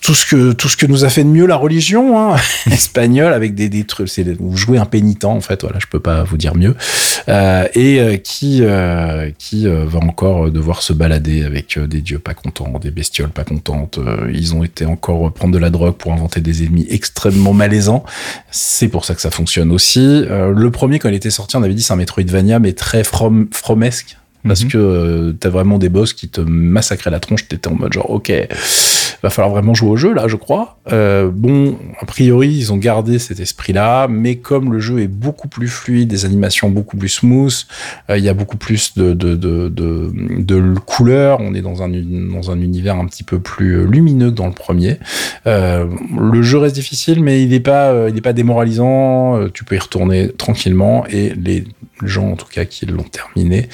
[0.00, 2.36] tout ce que tout ce que nous a fait de mieux la religion hein,
[2.70, 4.10] espagnole avec des, trucs.
[4.40, 5.62] Vous jouez un pénitent en fait.
[5.62, 6.74] Voilà, je peux pas vous dire mieux.
[7.28, 8.62] et qui
[9.38, 13.98] qui va encore devoir se balader avec des dieux pas contents des bestioles pas contentes.
[13.98, 18.04] Euh, ils ont été encore prendre de la drogue pour inventer des ennemis extrêmement malaisants.
[18.50, 20.00] C'est pour ça que ça fonctionne aussi.
[20.00, 23.04] Euh, le premier, quand il était sorti, on avait dit c'est un Metroidvania, mais très
[23.04, 24.16] from, fromesque.
[24.46, 24.70] Parce mhm.
[24.70, 28.10] que euh, t'as vraiment des boss qui te massacraient la tronche, t'étais en mode genre
[28.10, 28.30] ok,
[29.22, 30.78] va falloir vraiment jouer au jeu là, je crois.
[30.92, 35.48] Euh, bon, a priori, ils ont gardé cet esprit-là, mais comme le jeu est beaucoup
[35.48, 37.66] plus fluide, des animations beaucoup plus smooth,
[38.10, 41.82] euh, il y a beaucoup plus de, de, de, de, de couleurs, on est dans
[41.82, 44.98] un, dans un univers un petit peu plus lumineux que dans le premier.
[45.46, 45.86] Euh,
[46.18, 50.30] le jeu reste difficile, mais il n'est pas, il pas démoralisant, tu peux y retourner
[50.32, 51.64] tranquillement, et les
[52.02, 53.68] gens en tout cas qui l'ont terminé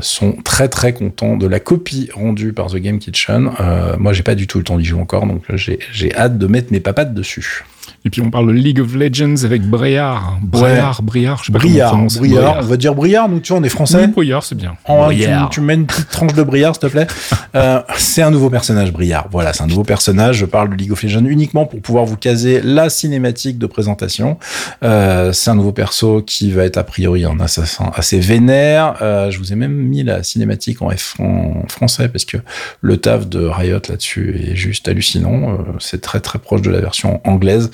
[0.00, 3.50] sont très très contents de la copie rendue par The Game Kitchen.
[3.98, 6.72] Moi j'ai pas du tout le temps d'y jouer encore donc j'ai hâte de mettre
[6.72, 7.64] mes papates dessus.
[8.08, 10.38] Et puis on parle de League of Legends avec Briard.
[10.40, 13.52] Briard, Briard, je sais pas Briard, comment on Briard, on va dire Briard, nous tu
[13.52, 13.98] vois, on est français.
[14.00, 14.78] Oui, Briard, c'est bien.
[14.86, 15.50] Briard.
[15.50, 17.06] Tu, mets une petite tranche de Briard, s'il te plaît.
[17.54, 19.26] euh, c'est un nouveau personnage, Briard.
[19.30, 20.38] Voilà, c'est un nouveau personnage.
[20.38, 24.38] Je parle de League of Legends uniquement pour pouvoir vous caser la cinématique de présentation.
[24.82, 28.94] Euh, c'est un nouveau perso qui va être a priori un assassin assez vénère.
[29.02, 32.38] Euh, je vous ai même mis la cinématique en, F en français parce que
[32.80, 35.50] le taf de Riot là-dessus est juste hallucinant.
[35.50, 37.70] Euh, c'est très très proche de la version anglaise.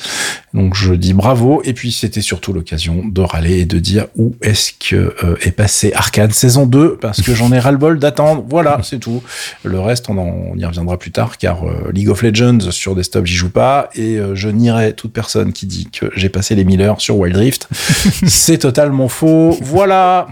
[0.55, 1.61] Donc je dis bravo.
[1.65, 5.51] Et puis c'était surtout l'occasion de râler et de dire où est-ce que euh, est
[5.51, 8.45] passé Arcane saison 2 parce que j'en ai ras-le-bol d'attendre.
[8.49, 9.23] Voilà, c'est tout.
[9.65, 13.27] Le reste, on, on, y reviendra plus tard car euh, League of Legends sur desktop,
[13.27, 16.65] j'y joue pas et euh, je nierai toute personne qui dit que j'ai passé les
[16.65, 17.69] 1000 heures sur Wild Rift.
[18.27, 19.59] c'est totalement faux.
[19.61, 20.29] Voilà.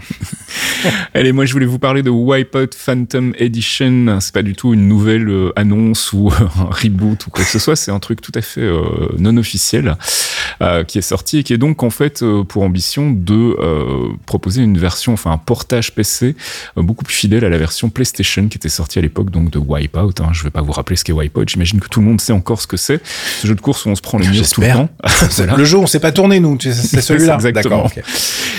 [1.14, 4.18] Allez, moi je voulais vous parler de Wipeout Phantom Edition.
[4.20, 7.74] C'est pas du tout une nouvelle annonce ou un reboot ou quoi que ce soit.
[7.74, 8.68] C'est un truc tout à fait
[9.18, 9.71] non officiel
[10.61, 14.11] euh, qui est sorti et qui est donc en fait euh, pour ambition de euh,
[14.26, 16.37] proposer une version, enfin un portage PC
[16.76, 20.20] beaucoup plus fidèle à la version PlayStation qui était sortie à l'époque donc de Wipeout.
[20.20, 20.28] Hein.
[20.32, 21.48] Je vais pas vous rappeler ce qu'est Wipeout.
[21.48, 23.00] J'imagine que tout le monde sait encore ce que c'est.
[23.40, 24.88] Ce jeu de course où on se prend les murs tout le temps.
[25.56, 26.56] Le jeu, on s'est pas tourné nous.
[26.61, 27.35] C'est celui-là.
[27.35, 27.90] Exactement.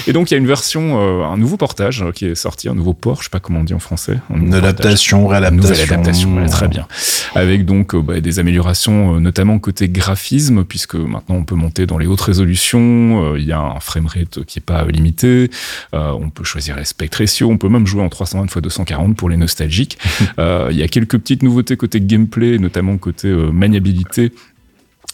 [0.08, 2.94] Et donc il y a une version, un nouveau portage qui est sorti, un nouveau
[2.94, 3.20] port.
[3.20, 4.18] Je sais pas comment on dit en français.
[4.36, 5.70] Une adaptation, réadaptation.
[5.70, 6.46] Nouvelle adaptation.
[6.48, 6.88] très bien.
[7.36, 12.08] Avec donc bah, des améliorations, notamment côté graphisme, puisque maintenant on peut monter dans les
[12.08, 15.50] hautes résolutions, euh, il y a un framerate qui est pas limité,
[15.94, 19.30] euh, on peut choisir l'aspect ratio, on peut même jouer en 320 x 240 pour
[19.30, 19.98] les nostalgiques.
[20.40, 24.32] Euh, il y a quelques petites nouveautés côté gameplay, notamment côté maniabilité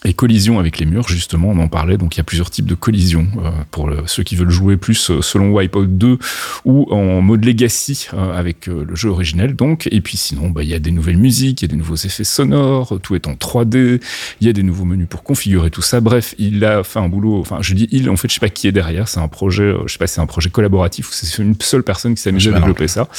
[0.05, 2.65] et collision avec les murs, justement, on en parlait, donc il y a plusieurs types
[2.65, 6.17] de collisions euh, pour ceux qui veulent jouer plus euh, selon Wipeout 2
[6.63, 9.89] ou en mode Legacy euh, avec le jeu originel, donc.
[9.91, 11.97] Et puis sinon, bah, il y a des nouvelles musiques, il y a des nouveaux
[11.97, 13.99] effets sonores, tout est en 3D,
[14.39, 15.99] il y a des nouveaux menus pour configurer tout ça.
[15.99, 18.49] Bref, il a fait un boulot, enfin, je dis il, en fait, je sais pas
[18.49, 21.43] qui est derrière, c'est un projet, je sais pas c'est un projet collaboratif ou c'est
[21.43, 23.09] une seule personne qui s'amuse à développer ça.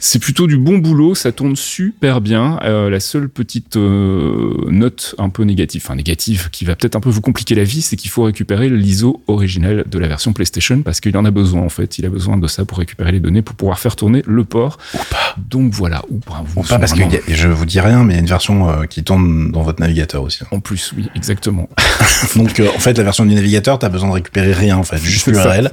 [0.00, 2.58] C'est plutôt du bon boulot, ça tourne super bien.
[2.62, 7.20] la seule petite note un peu négative, enfin, négative qui va peut-être un peu vous
[7.20, 11.14] compliquer la vie, c'est qu'il faut récupérer l'ISO original de la version PlayStation parce qu'il
[11.16, 11.98] en a besoin en fait.
[11.98, 14.78] Il a besoin de ça pour récupérer les données pour pouvoir faire tourner le port.
[14.94, 15.36] Ou pas.
[15.36, 16.02] Donc voilà.
[16.10, 16.42] Ou pas.
[16.56, 18.84] Ou pas parce que je vous dis rien, mais il y a une version euh,
[18.86, 20.40] qui tourne dans votre navigateur aussi.
[20.50, 21.68] En plus, oui, exactement.
[22.36, 24.84] Donc euh, en fait, la version du navigateur, tu as besoin de récupérer rien en
[24.84, 25.70] fait, juste l'URL.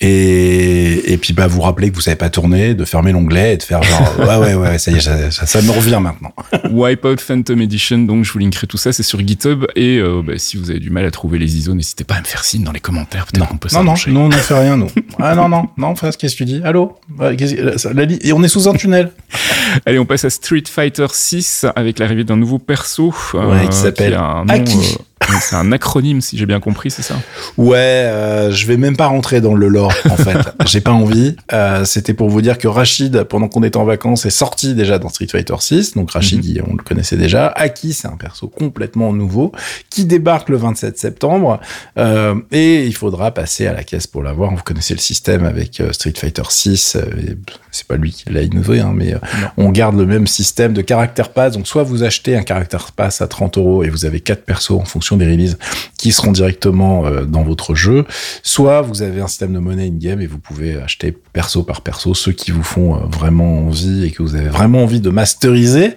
[0.00, 3.56] Et, et puis bah vous rappelez que vous savez pas tourner, de fermer l'onglet et
[3.56, 6.32] de faire genre ouais ouais ouais ça y est ça, ça, me revient maintenant.
[6.70, 10.34] Wipeout Phantom Edition, donc je vous linkerai tout ça, c'est sur GitHub et euh, bah,
[10.36, 12.64] si vous avez du mal à trouver les ISO, n'hésitez pas à me faire signe
[12.64, 13.26] dans les commentaires.
[13.26, 14.88] Peut-être qu'on peut Non, non, non, on ne fait rien, nous.
[15.18, 16.60] ah non, non, non, qu'est-ce que tu dis?
[16.64, 16.98] Allô?
[17.30, 19.12] Et on est sous un tunnel.
[19.86, 23.14] Allez, on passe à Street Fighter 6 avec l'arrivée d'un nouveau perso.
[23.34, 24.18] Ouais, qui euh, s'appelle
[24.48, 24.98] Aki.
[25.40, 27.16] C'est un acronyme, si j'ai bien compris, c'est ça
[27.56, 30.38] Ouais, euh, je vais même pas rentrer dans le lore, en fait.
[30.66, 31.36] j'ai pas envie.
[31.52, 34.98] Euh, C'était pour vous dire que Rachid, pendant qu'on était en vacances, est sorti déjà
[34.98, 35.94] dans Street Fighter 6.
[35.94, 36.64] Donc Rachid, mhm.
[36.68, 37.48] on le connaissait déjà.
[37.48, 39.52] Aki, c'est un perso complètement nouveau
[39.88, 41.60] qui débarque le 27 septembre.
[41.98, 44.54] Euh, et il faudra passer à la caisse pour l'avoir.
[44.54, 46.96] Vous connaissez le système avec euh, Street Fighter 6.
[46.96, 47.34] Euh,
[47.70, 49.14] c'est pas lui qui l'a innové, hein, mais
[49.56, 51.52] on garde le même système de caractère pass.
[51.52, 54.72] Donc soit vous achetez un caractère pass à 30 euros et vous avez quatre persos
[54.72, 55.58] en fonction des releases
[56.00, 58.06] qui seront directement euh, dans votre jeu,
[58.42, 62.14] soit vous avez un système de monnaie in-game et vous pouvez acheter perso par perso
[62.14, 65.96] ceux qui vous font euh, vraiment envie et que vous avez vraiment envie de masteriser,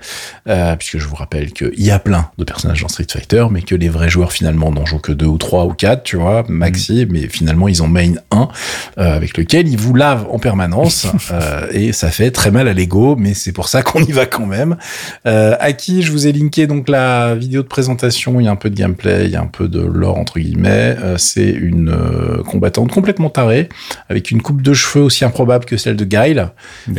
[0.50, 3.62] euh, puisque je vous rappelle qu'il y a plein de personnages dans Street Fighter, mais
[3.62, 6.44] que les vrais joueurs finalement n'en jouent que deux ou trois ou quatre, tu vois,
[6.50, 7.10] maxi, mm.
[7.10, 8.50] mais finalement ils en main un
[8.98, 11.08] avec lequel ils vous lavent en permanence.
[11.72, 14.46] Et ça fait très mal à l'ego, mais c'est pour ça qu'on y va quand
[14.46, 14.76] même.
[15.24, 18.58] à qui je vous ai linké donc la vidéo de présentation, il y a un
[18.58, 20.96] peu de gameplay, il y a un peu de lore entre guillemets.
[21.00, 23.70] Euh, c'est une euh, combattante complètement tarée,
[24.10, 26.50] avec une coupe de cheveux aussi improbable que celle de Guile.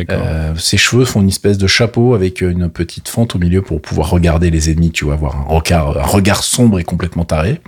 [0.09, 3.81] Euh, ses cheveux font une espèce de chapeau avec une petite fente au milieu pour
[3.81, 7.61] pouvoir regarder les ennemis, tu vois, avoir un regard, un regard sombre et complètement taré.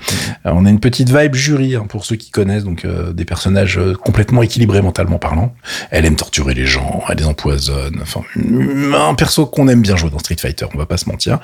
[0.46, 4.44] on a une petite vibe jury hein, pour ceux qui connaissent, donc des personnages complètement
[4.44, 5.54] équilibrés mentalement parlant.
[5.92, 8.00] Elle aime torturer les gens, elle les empoisonne.
[8.02, 11.40] Enfin, un perso qu'on aime bien jouer dans Street Fighter, on va pas se mentir.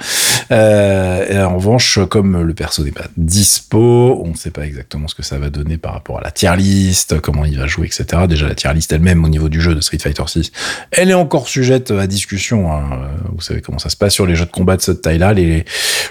[0.52, 4.22] et en revanche, comme le n'est pas dispo.
[4.24, 6.56] On ne sait pas exactement ce que ça va donner par rapport à la tier
[6.56, 8.24] list, comment il va jouer, etc.
[8.28, 10.52] Déjà, la tier list elle-même au niveau du jeu de Street Fighter 6,
[10.92, 12.72] elle est encore sujette à discussion.
[12.72, 13.10] Hein.
[13.34, 15.34] Vous savez comment ça se passe sur les jeux de combat de cette taille-là.
[15.34, 15.66] Les,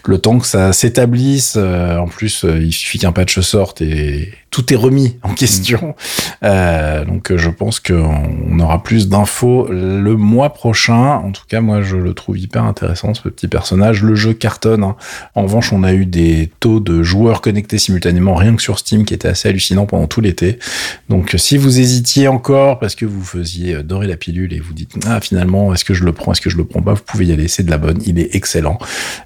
[0.06, 4.32] le temps que ça s'établisse, euh, en plus, euh, il suffit qu'un patch sorte et
[4.50, 5.94] tout est remis en question.
[6.42, 11.14] Euh, donc, je pense qu'on aura plus d'infos le mois prochain.
[11.16, 14.02] En tout cas, moi, je le trouve hyper intéressant, ce petit personnage.
[14.02, 14.82] Le jeu cartonne.
[14.82, 14.96] Hein.
[15.34, 19.04] En revanche, on a eu des taux de joueurs connectés simultanément rien que sur Steam
[19.04, 20.60] qui étaient assez hallucinants pendant tout l'été.
[21.08, 24.94] Donc, si vous hésitiez encore parce que vous faisiez dorer la pilule et vous dites,
[25.06, 27.26] ah, finalement, est-ce que je le prends, est-ce que je le prends pas, vous pouvez
[27.26, 27.48] y aller.
[27.48, 28.00] C'est de la bonne.
[28.06, 28.78] Il est excellent.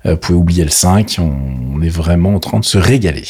[0.06, 1.18] Euh, vous pouvez oublier le 5.
[1.18, 3.24] On, est vraiment en train de se régaler.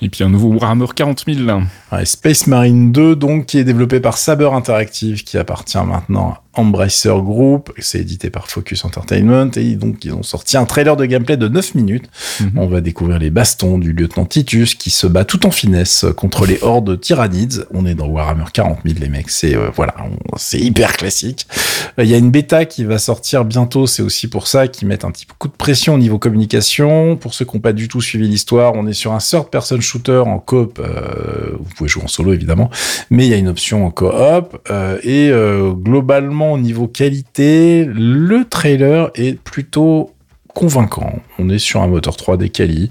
[0.00, 1.60] Et puis un nouveau Warhammer 40 000.
[2.04, 7.72] Space Marine 2, donc, qui est développé par Saber Interactive, qui appartient maintenant Embracer Group,
[7.78, 11.48] c'est édité par Focus Entertainment, et donc ils ont sorti un trailer de gameplay de
[11.48, 12.10] 9 minutes.
[12.40, 12.50] Mhm.
[12.56, 16.44] On va découvrir les bastons du lieutenant Titus qui se bat tout en finesse contre
[16.44, 17.66] les hordes tyrannides.
[17.72, 19.94] On est dans Warhammer 40 000, les mecs, c'est euh, voilà,
[20.36, 21.46] c'est hyper classique.
[21.98, 25.04] Il y a une bêta qui va sortir bientôt, c'est aussi pour ça qu'ils mettent
[25.04, 27.16] un petit coup de pression au niveau communication.
[27.16, 29.80] Pour ceux qui n'ont pas du tout suivi l'histoire, on est sur un third person
[29.80, 32.70] shooter en coop, euh, vous pouvez jouer en solo évidemment,
[33.10, 35.32] mais il y a une option en coop, euh, et
[35.82, 40.10] globalement au niveau qualité, le trailer est plutôt
[40.54, 41.12] convaincant.
[41.38, 42.90] On est sur un moteur 3D quali.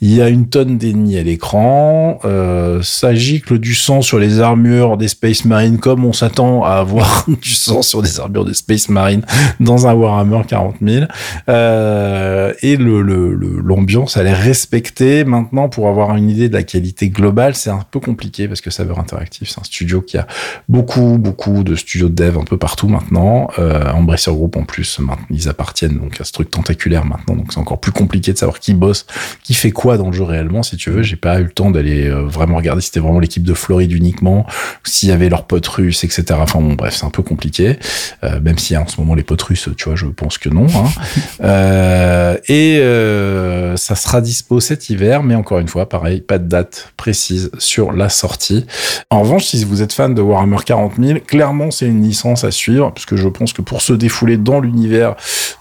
[0.00, 2.20] Il y a une tonne d'ennemis à l'écran.
[2.24, 6.72] Euh, ça gicle du sang sur les armures des Space Marines comme on s'attend à
[6.72, 9.22] avoir du sang sur des armures des Space Marines
[9.60, 11.06] dans un Warhammer 40 000.
[11.48, 15.24] Euh, et l'ambiance, elle est respectée.
[15.24, 18.70] Maintenant, pour avoir une idée de la qualité globale, c'est un peu compliqué parce que
[18.70, 20.26] Saber Interactive, c'est un studio qui a
[20.68, 23.48] beaucoup, beaucoup de studios de dev un peu partout maintenant.
[23.58, 27.58] Euh, Embracer Group en plus, ils appartiennent donc à ce truc tentaculaire maintenant, donc c'est
[27.58, 29.06] encore plus compliqué de savoir qui bosse,
[29.42, 30.62] qui fait quoi dans le jeu réellement.
[30.62, 33.20] Si tu veux, j'ai pas eu le temps d'aller euh, vraiment regarder si c'était vraiment
[33.20, 34.46] l'équipe de Floride uniquement,
[34.84, 36.24] s'il y avait leurs potes russes, etc.
[36.38, 37.78] Enfin bon, bref, c'est un peu compliqué.
[38.24, 40.66] Euh, même si en ce moment les potes russes, tu vois, je pense que non.
[40.74, 40.88] Hein.
[41.42, 46.48] euh, et euh, ça sera dispo cet hiver, mais encore une fois, pareil, pas de
[46.48, 48.66] date précise sur la sortie.
[49.10, 52.50] En revanche, si vous êtes fan de Warhammer 40 000, clairement c'est une licence à
[52.50, 55.14] suivre, parce que je pense que pour se défouler dans l'univers,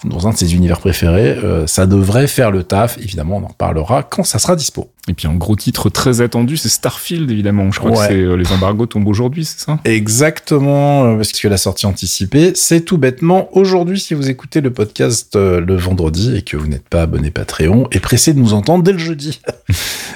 [0.03, 2.97] dans un de ses univers préférés, euh, ça devrait faire le taf.
[2.97, 4.89] Évidemment, on en reparlera quand ça sera dispo.
[5.09, 7.71] Et puis un gros titre très attendu, c'est Starfield évidemment.
[7.71, 8.07] Je crois Ouais.
[8.07, 9.79] que c'est euh, les embargos tombent aujourd'hui, c'est ça?
[9.85, 14.71] Exactement, euh, parce que la sortie anticipée, c'est tout bêtement aujourd'hui si vous écoutez le
[14.71, 18.53] podcast euh, le vendredi et que vous n'êtes pas abonné Patreon, et pressé de nous
[18.53, 19.39] entendre dès le jeudi.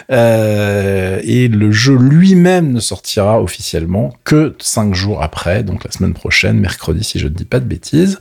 [0.09, 6.13] Euh, et le jeu lui-même ne sortira officiellement que cinq jours après, donc la semaine
[6.13, 8.17] prochaine, mercredi si je ne dis pas de bêtises,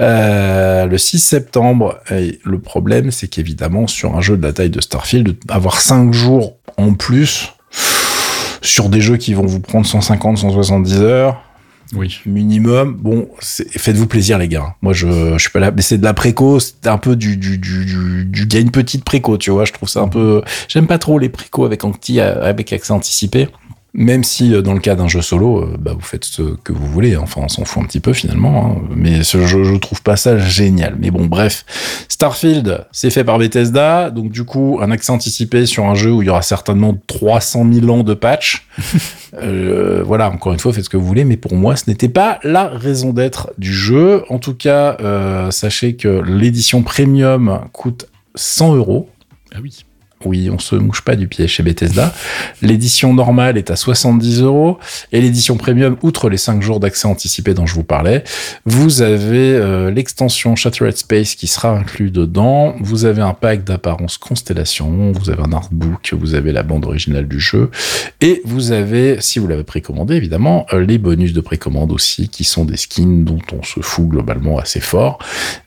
[0.00, 1.98] Euh, le 6 septembre.
[2.10, 6.13] Et le problème, c'est qu'évidemment sur un jeu de la taille de Starfield, avoir cinq
[6.14, 7.52] jours en plus
[8.62, 11.42] sur des jeux qui vont vous prendre 150, 170 heures
[11.94, 12.20] Oui.
[12.26, 12.94] minimum.
[12.98, 14.74] Bon, faites-vous plaisir les gars.
[14.80, 17.36] Moi je, je suis pas là, mais c'est de la préco, c'est un peu du
[17.36, 19.64] du du du, du gain petite préco, tu vois.
[19.66, 20.42] Je trouve ça un peu.
[20.68, 23.48] J'aime pas trop les précos avec anti avec accès anticipé.
[23.96, 26.72] Même si euh, dans le cas d'un jeu solo, euh, bah, vous faites ce que
[26.72, 27.16] vous voulez.
[27.16, 28.76] Enfin, on s'en fout un petit peu finalement.
[28.82, 28.88] hein.
[28.94, 30.96] Mais ce jeu, je trouve pas ça génial.
[30.98, 31.64] Mais bon, bref.
[32.08, 34.10] Starfield, c'est fait par Bethesda.
[34.10, 37.64] Donc du coup, un accès anticipé sur un jeu où il y aura certainement 300
[37.72, 38.66] 000 ans de patch.
[39.42, 42.08] Euh, voilà, encore une fois, faites ce que vous voulez, mais pour moi, ce n'était
[42.08, 44.22] pas la raison d'être du jeu.
[44.28, 44.96] En tout cas,
[45.50, 49.08] sachez que l'édition premium coûte 100 euros.
[49.52, 49.84] Ah oui.
[50.24, 52.14] Oui, on se mouche pas du pied chez Bethesda.
[52.62, 54.78] L'édition normale est à 70 euros
[55.12, 58.24] et l'édition premium, outre les 5 jours d'accès anticipé dont je vous parlais,
[58.64, 62.74] vous avez euh, l'extension Shattered Space qui sera inclus dedans.
[62.80, 67.28] Vous avez un pack d'apparence Constellation, vous avez un artbook, vous avez la bande originale
[67.28, 67.70] du jeu
[68.20, 72.44] et vous avez, si vous l'avez précommandé évidemment, euh, les bonus de précommande aussi qui
[72.44, 75.18] sont des skins dont on se fout globalement assez fort.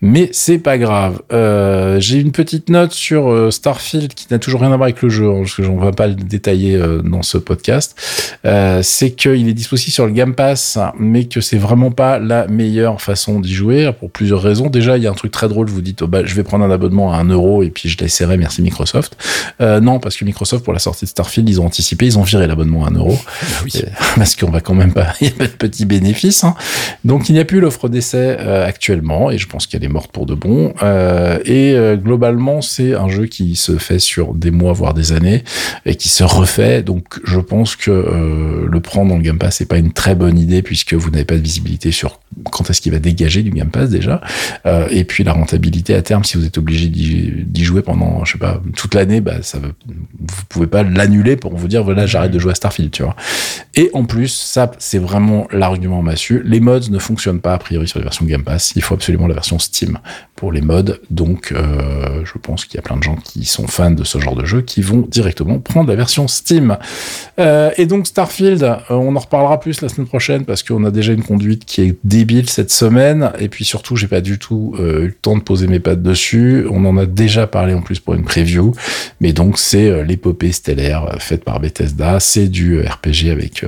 [0.01, 1.21] Mais c'est pas grave.
[1.31, 5.09] Euh, J'ai une petite note sur Starfield qui n'a toujours rien à voir avec le
[5.09, 7.97] jeu, hein, parce que j'en vais pas le détailler euh, dans ce podcast.
[8.45, 12.47] Euh, c'est qu'il est disponible sur le Game Pass, mais que c'est vraiment pas la
[12.47, 14.69] meilleure façon d'y jouer pour plusieurs raisons.
[14.69, 15.67] Déjà, il y a un truc très drôle.
[15.67, 17.97] Vous dites, oh, bah, je vais prendre un abonnement à 1 euro et puis je
[17.97, 18.37] l'essaierai.
[18.37, 19.17] Merci Microsoft.
[19.59, 22.23] Euh, non, parce que Microsoft pour la sortie de Starfield, ils ont anticipé, ils ont
[22.23, 23.19] viré l'abonnement à 1 euro.
[23.65, 23.71] oui.
[23.83, 26.45] Euh, parce qu'on va quand même pas, il y a pas de petits bénéfices.
[26.45, 26.55] hein.
[27.03, 30.11] Donc il n'y a plus l'offre d'essai euh, actuellement et je pense qu'elle est morte
[30.13, 30.73] pour de bon.
[30.83, 35.43] Euh, et globalement, c'est un jeu qui se fait sur des mois voire des années
[35.85, 36.83] et qui se refait.
[36.83, 40.15] Donc je pense que euh, le prendre dans le Game Pass c'est pas une très
[40.15, 42.19] bonne idée puisque vous n'avez pas de visibilité sur
[42.51, 44.21] quand est-ce qu'il va dégager du Game Pass déjà.
[44.65, 48.33] Euh, et puis la rentabilité à terme, si vous êtes obligé d'y jouer pendant, je
[48.33, 52.31] sais pas, toute l'année, bah ça vous pouvez pas l'annuler pour vous dire voilà j'arrête
[52.31, 53.15] de jouer à Starfield, tu vois.
[53.75, 56.41] Et en plus, ça, c'est vraiment l'argument massu.
[56.43, 58.73] Les mods ne fonctionnent pas a priori sur les versions Game Pass.
[58.75, 59.99] Il faut absolument la version Steam
[60.35, 60.95] pour les mods.
[61.09, 64.16] Donc, euh, je pense qu'il y a plein de gens qui sont fans de ce
[64.19, 66.77] genre de jeu qui vont directement prendre la version Steam.
[67.39, 70.91] Euh, et donc, Starfield, euh, on en reparlera plus la semaine prochaine parce qu'on a
[70.91, 73.31] déjà une conduite qui est débile cette semaine.
[73.39, 76.01] Et puis surtout, j'ai pas du tout euh, eu le temps de poser mes pattes
[76.01, 76.65] dessus.
[76.71, 78.73] On en a déjà parlé en plus pour une preview.
[79.21, 82.19] Mais donc, c'est l'épopée stellaire faite par Bethesda.
[82.19, 83.65] C'est du RPG avec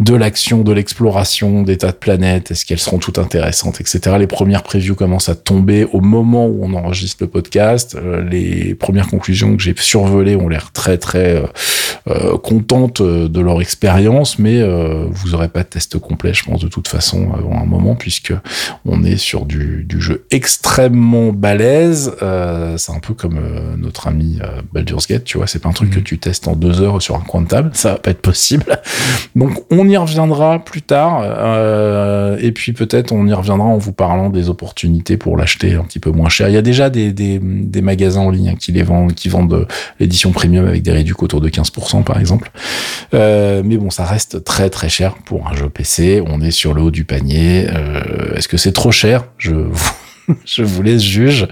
[0.00, 2.50] de l'action, de l'exploration, des tas de planètes.
[2.50, 4.16] Est-ce qu'elles seront toutes intéressantes, etc.
[4.18, 7.96] Les premières previews commencent à tomber au moment où on enregistre le podcast.
[8.30, 11.46] Les premières conclusions que j'ai survolées ont l'air très très euh,
[12.08, 16.44] euh, contentes euh, de leur expérience, mais euh, vous aurez pas de test complet, je
[16.44, 18.32] pense de toute façon avant un moment, puisque
[18.84, 22.12] on est sur du, du jeu extrêmement balèze.
[22.22, 25.46] Euh, c'est un peu comme euh, notre ami euh, Baldur's Gate, tu vois.
[25.46, 27.70] C'est pas un truc que tu testes en deux heures sur un coin de table,
[27.74, 28.80] ça va pas être possible.
[29.36, 33.92] Donc on y reviendra plus tard, euh, et puis peut-être on y reviendra en vous
[33.92, 36.48] parlant des opportunités pour l'acheter un petit peu moins cher.
[36.48, 39.28] Il y a déjà des, des, des magasins en ligne hein, qui les vendent, qui
[39.28, 39.67] vendent
[40.00, 42.50] l'édition premium avec des réductions autour de 15% par exemple.
[43.14, 46.22] Euh, mais bon, ça reste très très cher pour un jeu PC.
[46.26, 47.66] On est sur le haut du panier.
[47.70, 49.24] Euh, Est-ce que c'est trop cher?
[49.38, 49.90] Je vous
[50.44, 51.46] je vous laisse juge,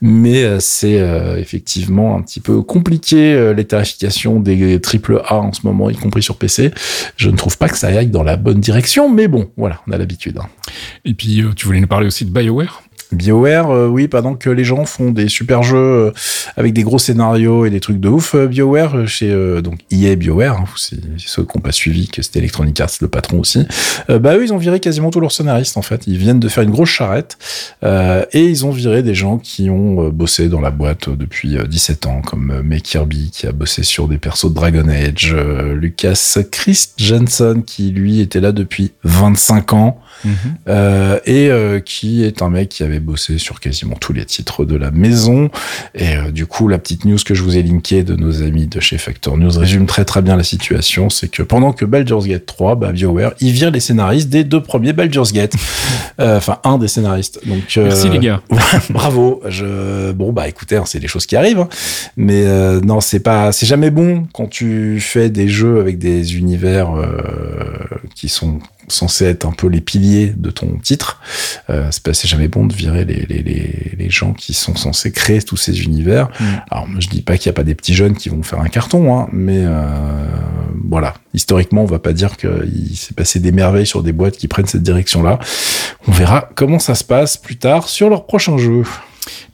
[0.00, 1.02] mais euh, c'est
[1.36, 6.22] effectivement un petit peu compliqué les tarifications des triple A en ce moment, y compris
[6.22, 6.70] sur PC.
[7.16, 9.92] Je ne trouve pas que ça aille dans la bonne direction, mais bon, voilà, on
[9.92, 10.38] a l'habitude.
[10.38, 10.46] hein.
[11.04, 12.82] Et puis, tu voulais nous parler aussi de BioWare?
[13.12, 16.12] BioWare, euh, oui, pendant que les gens font des super jeux euh,
[16.56, 19.30] avec des gros scénarios et des trucs de ouf, euh, BioWare, chez
[19.62, 23.08] donc EA BioWare, hein, c'est ceux qui n'ont pas suivi, que c'était Electronic Arts, le
[23.08, 23.66] patron aussi,
[24.08, 26.06] bah eux, ils ont viré quasiment tous leurs scénaristes, en fait.
[26.06, 27.38] Ils viennent de faire une grosse charrette
[27.82, 32.22] et ils ont viré des gens qui ont bossé dans la boîte depuis 17 ans,
[32.22, 35.34] comme May Kirby, qui a bossé sur des persos de Dragon Age,
[35.74, 40.00] Lucas Chris Jensen, qui lui était là depuis 25 ans,
[40.68, 44.64] Euh, et euh, qui est un mec qui avait bossé sur quasiment tous les titres
[44.64, 45.50] de la maison.
[45.94, 48.66] Et euh, du coup, la petite news que je vous ai linkée de nos amis
[48.66, 51.10] de chez Factor News résume très très bien la situation.
[51.10, 54.62] C'est que pendant que Baldur's Gate 3, bah, BioWare, il vire les scénaristes des deux
[54.62, 55.54] premiers Baldur's Gate.
[56.22, 57.40] Enfin, un des scénaristes.
[57.46, 58.42] Donc, Merci les gars.
[58.90, 59.40] bravo.
[59.48, 60.12] Je...
[60.12, 61.60] Bon, bah écoutez, hein, c'est des choses qui arrivent.
[61.60, 61.68] Hein.
[62.16, 62.44] Mais
[62.82, 66.90] non, c'est pas, c'est jamais bon quand tu fais des jeux avec des univers
[68.14, 71.20] qui sont censé être un peu les piliers de ton titre.
[71.70, 75.40] Euh, c'est jamais bon de virer les, les, les, les, gens qui sont censés créer
[75.42, 76.28] tous ces univers.
[76.40, 76.44] Mm.
[76.70, 78.68] Alors, je dis pas qu'il n'y a pas des petits jeunes qui vont faire un
[78.68, 79.86] carton, hein, mais euh,
[80.88, 81.14] voilà.
[81.34, 84.66] Historiquement, on va pas dire qu'il s'est passé des merveilles sur des boîtes qui prennent
[84.66, 85.38] cette direction-là.
[86.08, 88.84] On verra comment ça se passe plus tard sur leur prochain jeu.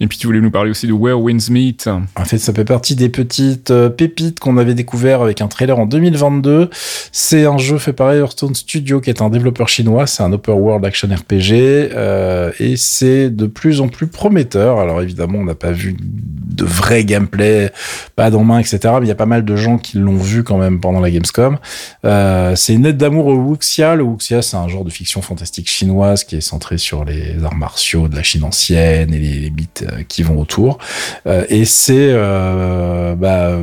[0.01, 1.89] Et puis tu voulais nous parler aussi de Where Winds Meet.
[2.17, 5.79] En fait, ça fait partie des petites euh, pépites qu'on avait découvert avec un trailer
[5.79, 6.71] en 2022.
[7.13, 10.07] C'est un jeu fait par Hearthstone Studio, qui est un développeur chinois.
[10.07, 14.79] C'est un open world action RPG euh, et c'est de plus en plus prometteur.
[14.79, 17.71] Alors évidemment, on n'a pas vu de vrai gameplay,
[18.17, 18.79] pas en main, etc.
[18.95, 21.11] Mais il y a pas mal de gens qui l'ont vu quand même pendant la
[21.11, 21.59] Gamescom.
[22.05, 23.95] Euh, c'est une aide d'amour au wuxia.
[23.95, 27.55] Le wuxia, c'est un genre de fiction fantastique chinoise qui est centré sur les arts
[27.55, 30.79] martiaux de la Chine ancienne et les, les euh, qui vont autour.
[31.27, 33.59] Euh, et c'est euh, bah,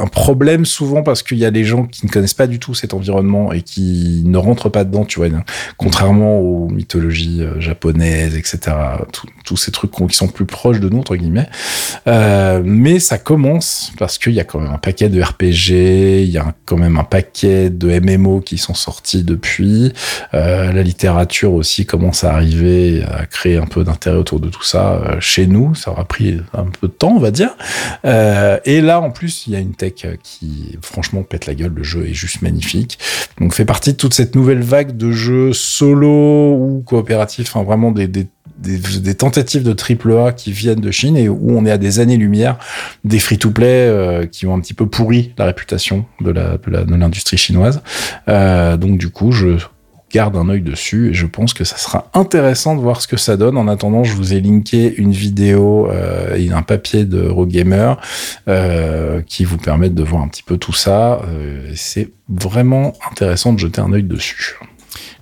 [0.00, 2.74] un problème souvent parce qu'il y a des gens qui ne connaissent pas du tout
[2.74, 5.28] cet environnement et qui ne rentrent pas dedans, tu vois,
[5.76, 8.76] contrairement aux mythologies japonaises, etc.
[9.44, 11.48] Tous ces trucs qui sont plus proches de nous, entre guillemets.
[12.06, 16.38] mais ça commence parce qu'il y a quand même un paquet de RPG, il y
[16.38, 19.92] a quand même un paquet de MMO qui sont sortis depuis.
[20.32, 25.18] la littérature aussi commence à arriver, à créer un peu d'intérêt autour de tout ça
[25.34, 25.74] chez nous.
[25.74, 27.56] Ça aura pris un peu de temps, on va dire.
[28.04, 31.72] Euh, et là, en plus, il y a une tech qui, franchement, pète la gueule.
[31.74, 32.98] Le jeu est juste magnifique.
[33.40, 37.90] Donc, fait partie de toute cette nouvelle vague de jeux solo ou coopératifs, enfin, vraiment
[37.90, 41.78] des, des tentatives de triple A qui viennent de Chine et où on est à
[41.78, 42.58] des années-lumière
[43.02, 46.30] des free-to-play euh, qui ont un petit peu pourri la réputation de
[46.94, 47.82] l'industrie chinoise.
[48.28, 49.56] Euh, donc du coup, je
[50.14, 53.16] garde un œil dessus et je pense que ça sera intéressant de voir ce que
[53.16, 53.56] ça donne.
[53.56, 57.94] En attendant, je vous ai linké une vidéo euh, et un papier de Eurogamer
[58.46, 61.20] euh, qui vous permettent de voir un petit peu tout ça.
[61.26, 64.56] Euh, c'est vraiment intéressant de jeter un œil dessus.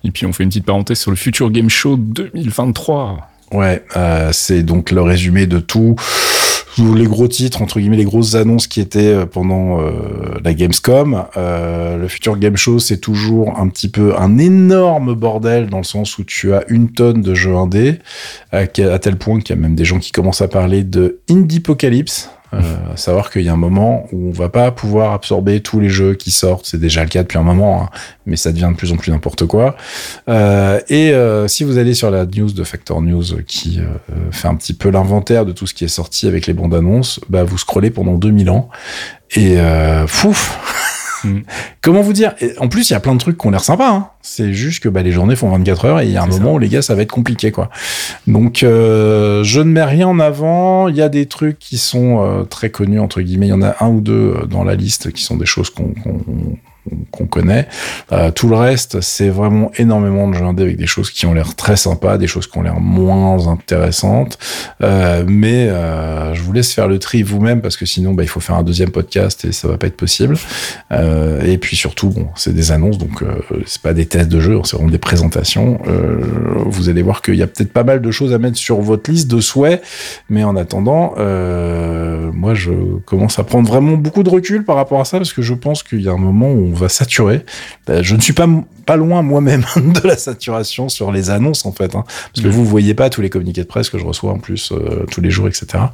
[0.04, 3.30] Et puis on fait une petite parenthèse sur le Future Game Show 2023.
[3.52, 5.96] Ouais, euh, c'est donc le résumé de tout
[6.78, 9.92] les gros titres, entre guillemets, les grosses annonces qui étaient euh, pendant euh,
[10.42, 11.24] la Gamescom.
[11.36, 15.84] Euh, le Future Game Show, c'est toujours un petit peu un énorme bordel dans le
[15.84, 17.98] sens où tu as une tonne de jeux indés,
[18.52, 21.58] à, tel point qu'il y a même des gens qui commencent à parler de Indie
[21.58, 22.30] Apocalypse.
[22.54, 25.80] Euh, à savoir qu'il y a un moment où on va pas pouvoir absorber tous
[25.80, 26.66] les jeux qui sortent.
[26.66, 27.88] C'est déjà le cas depuis un moment, hein,
[28.26, 29.74] mais ça devient de plus en plus n'importe quoi.
[30.28, 33.84] Euh, et euh, si vous allez sur la news de Factor News qui euh,
[34.30, 37.20] fait un petit peu l'inventaire de tout ce qui est sorti avec les bandes annonces,
[37.30, 38.68] bah vous scrollez pendant 2000 ans
[39.34, 39.56] et
[40.06, 40.58] fouf
[41.24, 41.40] Mm.
[41.80, 43.90] Comment vous dire En plus, il y a plein de trucs qui ont l'air sympas.
[43.90, 44.08] Hein.
[44.22, 46.54] C'est juste que bah, les journées font 24 heures et il y a un moment
[46.54, 47.70] où les gars, ça va être compliqué, quoi.
[48.26, 50.88] Donc, euh, je ne mets rien en avant.
[50.88, 53.46] Il y a des trucs qui sont euh, très connus entre guillemets.
[53.46, 55.70] Il y en a un ou deux euh, dans la liste qui sont des choses
[55.70, 55.94] qu'on
[57.10, 57.68] qu'on connaît.
[58.12, 61.34] Euh, tout le reste, c'est vraiment énormément de jeux indés avec des choses qui ont
[61.34, 64.38] l'air très sympas, des choses qui ont l'air moins intéressantes.
[64.82, 68.28] Euh, mais euh, je vous laisse faire le tri vous-même parce que sinon, bah, il
[68.28, 70.36] faut faire un deuxième podcast et ça va pas être possible.
[70.92, 74.40] Euh, et puis surtout, bon, c'est des annonces, donc euh, c'est pas des tests de
[74.40, 75.78] jeux, c'est vraiment des présentations.
[75.86, 76.20] Euh,
[76.66, 79.10] vous allez voir qu'il y a peut-être pas mal de choses à mettre sur votre
[79.10, 79.82] liste de souhaits,
[80.28, 81.14] mais en attendant,
[82.32, 82.70] moi, je
[83.04, 85.82] commence à prendre vraiment beaucoup de recul par rapport à ça parce que je pense
[85.82, 87.44] qu'il y a un moment où on va saturer.
[87.86, 88.46] Ben, je ne suis pas
[88.84, 92.04] pas loin moi-même de la saturation sur les annonces en fait, hein.
[92.04, 94.72] parce que vous voyez pas tous les communiqués de presse que je reçois en plus
[94.72, 95.84] euh, tous les jours, etc.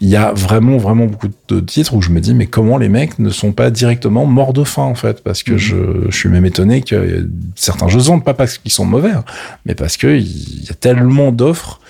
[0.00, 2.88] Il y a vraiment vraiment beaucoup de titres où je me dis mais comment les
[2.88, 5.58] mecs ne sont pas directement morts de faim en fait, parce que mhm.
[5.58, 5.76] je,
[6.08, 9.24] je, suis même étonné que certains jeux vendent pas parce qu'ils sont mauvais, hein,
[9.64, 11.80] mais parce que il y a tellement d'offres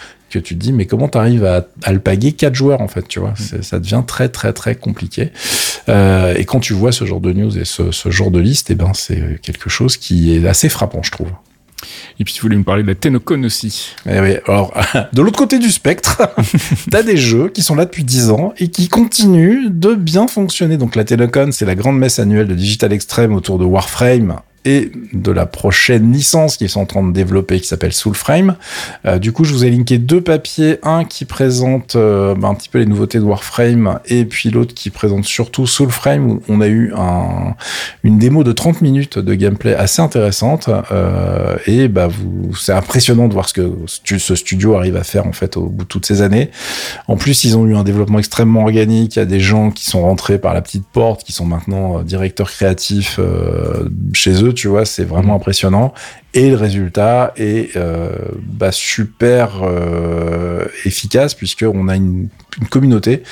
[0.40, 3.20] que tu te dis mais comment tu arrives à alpaguer quatre joueurs en fait tu
[3.20, 3.34] vois?
[3.38, 3.62] Mm.
[3.62, 5.30] ça devient très très très compliqué
[5.88, 8.70] euh, et quand tu vois ce genre de news et ce, ce genre de liste
[8.70, 11.30] et eh ben c'est quelque chose qui est assez frappant je trouve
[12.18, 13.94] Et puis tu voulais me parler de la Tenocon aussi.
[14.08, 14.72] Eh oui, alors
[15.12, 16.22] de l'autre côté du spectre,
[16.90, 20.76] t'as des jeux qui sont là depuis 10 ans et qui continuent de bien fonctionner.
[20.76, 24.90] Donc la Tenocon, c'est la grande messe annuelle de Digital Extreme autour de Warframe et
[25.12, 28.56] de la prochaine licence qu'ils sont en train de développer qui s'appelle Soulframe.
[29.06, 32.54] Euh, du coup, je vous ai linké deux papiers, un qui présente euh, bah, un
[32.54, 36.60] petit peu les nouveautés de Warframe et puis l'autre qui présente surtout Soulframe où on
[36.60, 37.54] a eu un,
[38.02, 43.28] une démo de 30 minutes de gameplay assez intéressante euh, et bah vous c'est impressionnant
[43.28, 46.06] de voir ce que ce studio arrive à faire en fait au bout de toutes
[46.06, 46.50] ces années.
[47.06, 49.84] En plus, ils ont eu un développement extrêmement organique, il y a des gens qui
[49.84, 53.20] sont rentrés par la petite porte qui sont maintenant euh, directeurs créatifs
[54.12, 55.40] chez eux tu vois, c'est vraiment Mhm.
[55.40, 55.94] impressionnant.
[56.34, 58.10] Et le résultat est euh,
[58.42, 62.28] bah, super euh, efficace puisqu'on a une,
[62.60, 63.22] une communauté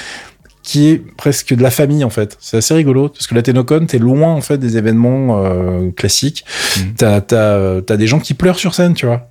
[0.65, 2.37] qui est presque de la famille en fait.
[2.41, 6.45] C'est assez rigolo parce que la Tenocon, t'es loin en fait des événements euh, classiques.
[6.79, 6.95] Mhm.
[6.97, 9.29] T'as t'as t'as des gens qui pleurent sur scène, tu vois.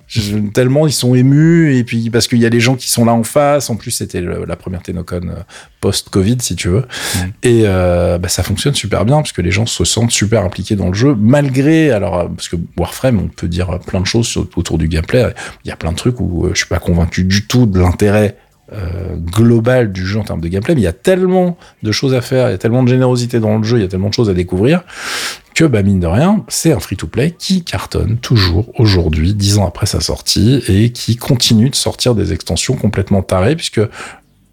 [0.54, 3.12] Tellement ils sont émus et puis parce qu'il y a les gens qui sont là
[3.12, 3.68] en face.
[3.68, 5.42] En plus, c'était la première Tenocon euh,
[5.80, 6.84] post-Covid, si tu veux.
[7.16, 7.32] Mhm.
[7.42, 10.76] Et euh, bah, ça fonctionne super bien parce que les gens se sentent super impliqués
[10.76, 14.36] dans le jeu malgré alors euh, parce que Warframe, on peut dire plein de choses
[14.36, 15.34] autour du gameplay.
[15.64, 17.80] Il y a plein de trucs où euh, je suis pas convaincu du tout de
[17.80, 18.43] l'intérêt euh,
[19.18, 22.20] global du jeu en termes de gameplay, mais il y a tellement de choses à
[22.20, 24.14] faire, il y a tellement de générosité dans le jeu, il y a tellement de
[24.14, 24.82] choses à découvrir
[25.54, 29.86] que, bah, mine de rien, c'est un free-to-play qui cartonne toujours aujourd'hui, dix ans après
[29.86, 33.80] sa sortie, et qui continue de sortir des extensions complètement tarées, puisque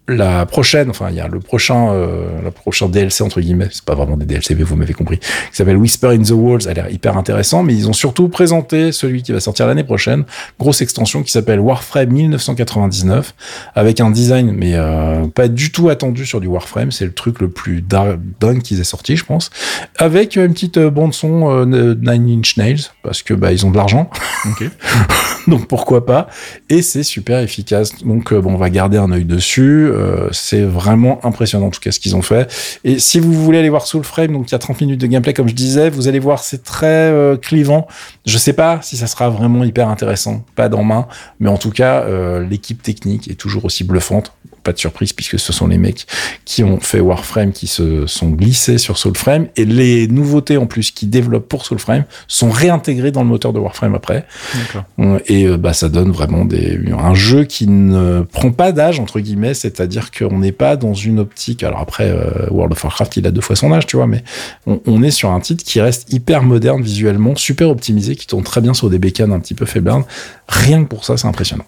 [0.08, 3.84] la prochaine, enfin, il y a le prochain, euh, le prochain DLC, entre guillemets, c'est
[3.84, 6.74] pas vraiment des DLC, mais vous m'avez compris, qui s'appelle Whisper in the Walls, a
[6.74, 10.24] l'air hyper intéressant, mais ils ont surtout présenté celui qui va sortir l'année prochaine,
[10.58, 13.34] grosse extension qui s'appelle Warframe 1999,
[13.74, 17.40] avec un design, mais euh, pas du tout attendu sur du Warframe, c'est le truc
[17.40, 19.50] le plus dingue qu'ils aient sorti, je pense,
[19.98, 23.70] avec une petite euh, bande son euh, Nine Inch Nails, parce que bah ils ont
[23.70, 24.10] de l'argent,
[24.50, 24.68] Ok.
[25.46, 26.28] donc pourquoi pas
[26.68, 28.02] Et c'est super efficace.
[28.04, 29.91] Donc euh, bon, on va garder un œil dessus.
[29.92, 32.50] Euh, c'est vraiment impressionnant en tout cas ce qu'ils ont fait.
[32.84, 35.32] Et si vous voulez aller voir Soulframe, donc il y a 30 minutes de gameplay
[35.34, 37.86] comme je disais, vous allez voir c'est très euh, clivant.
[38.26, 41.06] Je sais pas si ça sera vraiment hyper intéressant, pas dans main,
[41.40, 44.32] mais en tout cas euh, l'équipe technique est toujours aussi bluffante.
[44.62, 46.06] Pas de surprise puisque ce sont les mecs
[46.44, 50.90] qui ont fait Warframe qui se sont glissés sur Soulframe et les nouveautés en plus
[50.90, 54.24] qu'ils développent pour Soulframe sont réintégrées dans le moteur de Warframe après.
[54.54, 54.84] D'accord.
[55.26, 59.20] Et euh, bah, ça donne vraiment des, un jeu qui ne prend pas d'âge, entre
[59.20, 61.62] guillemets, c'est-à-dire qu'on n'est pas dans une optique.
[61.62, 64.22] Alors après, euh, World of Warcraft, il a deux fois son âge, tu vois, mais
[64.66, 68.44] on, on est sur un titre qui reste hyper moderne visuellement, super optimisé, qui tourne
[68.44, 70.04] très bien sur des bécanes un petit peu faiblardes.
[70.48, 71.64] Rien que pour ça, c'est impressionnant.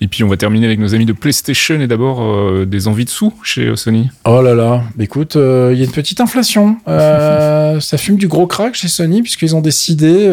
[0.00, 3.04] Et puis on va terminer avec nos amis de PlayStation et d'abord euh, des envies
[3.06, 4.10] de sous chez Sony.
[4.26, 6.76] Oh là là, écoute, euh, il y a une petite inflation.
[6.88, 10.32] Euh, ça fume du gros crack chez Sony puisqu'ils ont décidé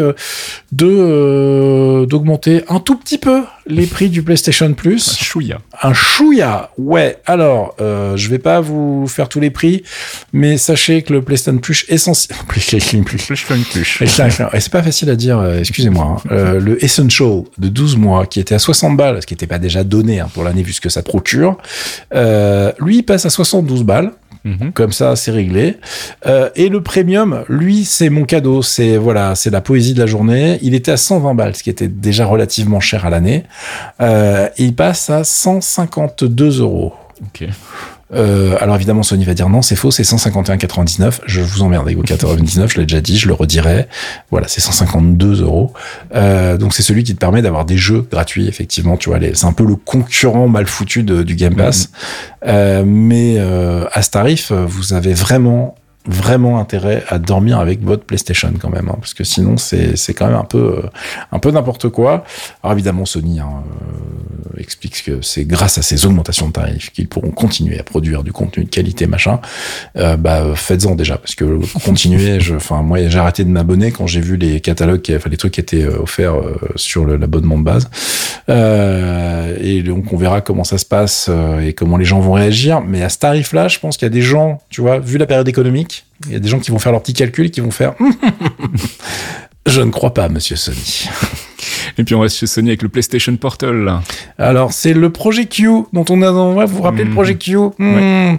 [0.71, 5.17] de d'augmenter un tout petit peu les prix du PlayStation Plus.
[5.21, 5.59] Chouïa.
[5.81, 7.17] Un chouïa, ouais.
[7.25, 9.83] Alors, je vais pas vous faire tous les prix,
[10.31, 14.59] mais sachez que le PlayStation Plus essentiel, PlayStation Plus, PlayStation Plus.
[14.61, 16.21] C'est pas facile à dire, excusez-moi.
[16.29, 16.53] hein.
[16.59, 19.83] Le Essential de 12 mois, qui était à 60 balles, ce qui n'était pas déjà
[19.83, 21.57] donné hein, pour l'année vu ce que ça procure,
[22.13, 24.11] euh, lui il passe à 72 balles.
[24.45, 24.73] Mhm.
[24.73, 25.77] Comme ça, c'est réglé.
[26.25, 28.61] Euh, et le premium, lui, c'est mon cadeau.
[28.61, 30.59] C'est voilà, c'est la poésie de la journée.
[30.61, 33.45] Il était à 120 balles, ce qui était déjà relativement cher à l'année.
[34.01, 36.93] Euh, il passe à 152 euros.
[38.13, 41.19] Euh, alors évidemment, Sony va dire non, c'est faux, c'est 151,99.
[41.25, 43.87] Je vous emmerde avec vos 4,99, je l'ai déjà dit, je le redirai.
[44.31, 45.73] Voilà, c'est 152 euros.
[46.15, 48.97] Euh, donc c'est celui qui te permet d'avoir des jeux gratuits, effectivement.
[48.97, 51.89] Tu vois, c'est un peu le concurrent mal foutu de- du Game Pass.
[52.45, 58.03] Euh, mais euh, à ce tarif, vous avez vraiment vraiment intérêt à dormir avec votre
[58.03, 60.89] PlayStation quand même, hein, parce que sinon c'est quand même un peu euh,
[61.31, 62.25] un peu n'importe quoi.
[62.61, 67.07] Alors évidemment Sony hein, euh, explique que c'est grâce à ces augmentations de tarifs qu'ils
[67.07, 69.39] pourront continuer à produire du contenu de qualité machin.
[69.97, 74.21] Euh, bah faites-en déjà parce que continuer, enfin moi j'ai arrêté de m'abonner quand j'ai
[74.21, 76.35] vu les catalogues, enfin les trucs qui étaient offerts
[76.75, 77.89] sur l'abonnement de base.
[78.49, 81.29] Et donc on verra comment ça se passe
[81.61, 82.81] et comment les gens vont réagir.
[82.81, 85.25] Mais à ce tarif-là, je pense qu'il y a des gens, tu vois, vu la
[85.25, 85.92] période économique,
[86.25, 87.95] il y a des gens qui vont faire leurs petits calculs et qui vont faire.
[89.65, 91.09] Je ne crois pas, Monsieur Sony.
[91.97, 93.83] Et puis on reste chez Sony avec le PlayStation Portal.
[93.83, 94.01] là.
[94.37, 96.31] Alors, c'est le projet Q dont on a.
[96.31, 97.15] ouais, Vous vous rappelez le Mhm.
[97.15, 98.35] projet Q Hmm.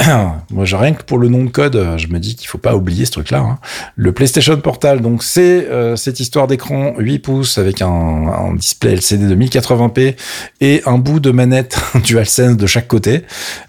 [0.50, 2.58] Moi, j'ai rien que pour le nom de code, euh, je me dis qu'il faut
[2.58, 3.38] pas oublier ce truc-là.
[3.38, 3.58] hein.
[3.96, 8.92] Le PlayStation Portal, donc c'est euh, cette histoire d'écran 8 pouces avec un, un display
[8.94, 10.16] LCD de 1080p
[10.60, 13.22] et un bout de manette DualSense de chaque côté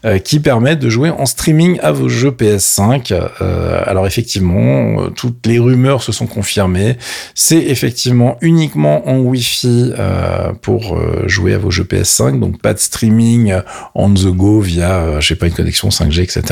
[0.06, 3.14] euh, qui permet de jouer en streaming à vos jeux PS5.
[3.42, 6.98] Euh, alors effectivement, toutes les rumeurs se sont confirmées.
[7.36, 12.74] C'est effectivement uniquement en Wi-Fi euh, pour euh, jouer à vos jeux PS5, donc pas
[12.74, 13.54] de streaming
[13.96, 16.44] on the go via, je sais pas, une connexion 5G, etc.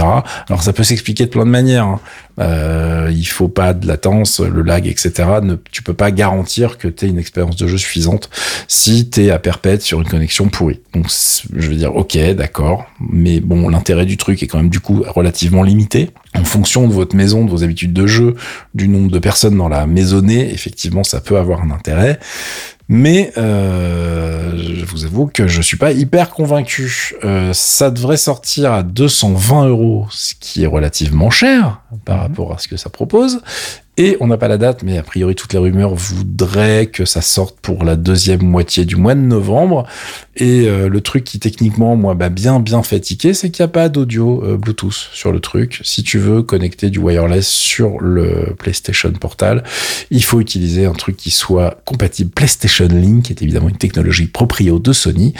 [0.47, 1.86] Alors ça peut s'expliquer de plein de manières.
[1.86, 1.99] Hein.
[2.39, 5.11] Euh, il faut pas de latence, le lag, etc.
[5.41, 8.30] Ne, tu peux pas garantir que tu aies une expérience de jeu suffisante
[8.67, 10.80] si tu es à perpète sur une connexion pourrie.
[10.93, 11.07] Donc
[11.55, 15.03] je veux dire, ok, d'accord, mais bon, l'intérêt du truc est quand même du coup
[15.07, 16.11] relativement limité.
[16.38, 18.35] En fonction de votre maison, de vos habitudes de jeu,
[18.73, 22.19] du nombre de personnes dans la maisonnée, effectivement, ça peut avoir un intérêt.
[22.89, 27.15] Mais euh, je vous avoue que je suis pas hyper convaincu.
[27.23, 32.21] Euh, ça devrait sortir à 220 euros, ce qui est relativement cher par mhm.
[32.21, 33.41] rapport à ce que ça propose.
[33.99, 37.21] Et on n'a pas la date, mais a priori toutes les rumeurs voudraient que ça
[37.21, 39.87] sorte pour la deuxième moitié du mois de novembre.
[40.35, 43.71] Et euh, le truc qui techniquement, moi, bah, bien bien fatigué, c'est qu'il n'y a
[43.71, 45.81] pas d'audio euh, Bluetooth sur le truc.
[45.83, 49.63] Si tu veux connecter du wireless sur le PlayStation Portal,
[50.11, 54.27] il faut utiliser un truc qui soit compatible PlayStation Link, qui est évidemment une technologie
[54.27, 55.33] proprio de Sony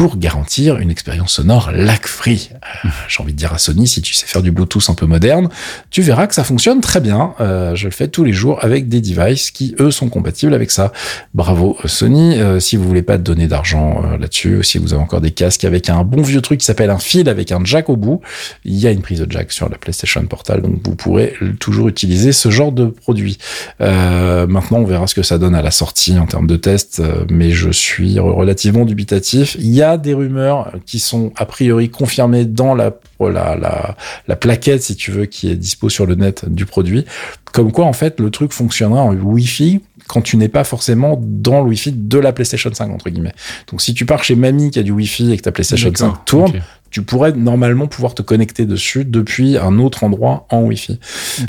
[0.00, 2.48] pour garantir une expérience sonore lag-free.
[2.54, 5.04] Euh, j'ai envie de dire à Sony, si tu sais faire du Bluetooth un peu
[5.04, 5.50] moderne,
[5.90, 7.34] tu verras que ça fonctionne très bien.
[7.38, 10.70] Euh, je le fais tous les jours avec des devices qui, eux, sont compatibles avec
[10.70, 10.90] ça.
[11.34, 12.38] Bravo euh, Sony.
[12.60, 16.02] si vous voulez pas donner d'argent là-dessus, si vous avez encore des casques avec un
[16.02, 18.22] bon vieux truc qui s'appelle un fil avec un jack au bout,
[18.64, 21.88] il y a une prise de jack sur la PlayStation Portal, donc vous pourrez toujours
[21.88, 23.36] utiliser ce genre de produit.
[23.78, 27.50] maintenant, on verra ce que ça donne à la sortie en termes de test, mais
[27.50, 29.58] je suis relativement dubitatif.
[29.60, 34.82] Il y a des rumeurs qui sont a priori confirmées dans la, la, la, plaquette,
[34.82, 37.04] si tu veux, qui est dispo sur le net du produit.
[37.52, 41.62] Comme quoi, en fait, le truc fonctionnera en Wi-Fi quand tu n'es pas forcément dans
[41.62, 43.34] le Wi-Fi de la PlayStation 5, entre guillemets.
[43.70, 46.24] Donc, si tu pars chez mamie qui a du Wi-Fi et que ta PlayStation 5
[46.24, 46.52] tourne,
[46.90, 50.98] tu pourrais normalement pouvoir te connecter dessus depuis un autre endroit en Wi-Fi.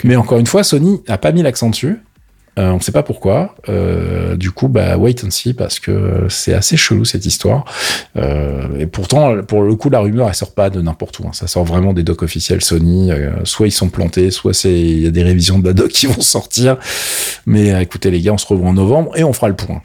[0.03, 1.99] Mais encore une fois, Sony n'a pas mis l'accent dessus.
[2.59, 3.55] Euh, on ne sait pas pourquoi.
[3.69, 7.65] Euh, du coup, bah, wait and see parce que c'est assez chelou cette histoire.
[8.17, 11.27] Euh, et pourtant, pour le coup, la rumeur elle sort pas de n'importe où.
[11.27, 11.33] Hein.
[11.33, 13.11] Ça sort vraiment des docs officiels Sony.
[13.45, 16.07] soit ils sont plantés, soit c'est il y a des révisions de la doc qui
[16.07, 16.77] vont sortir.
[17.45, 19.81] Mais écoutez les gars, on se revoit en novembre et on fera le point.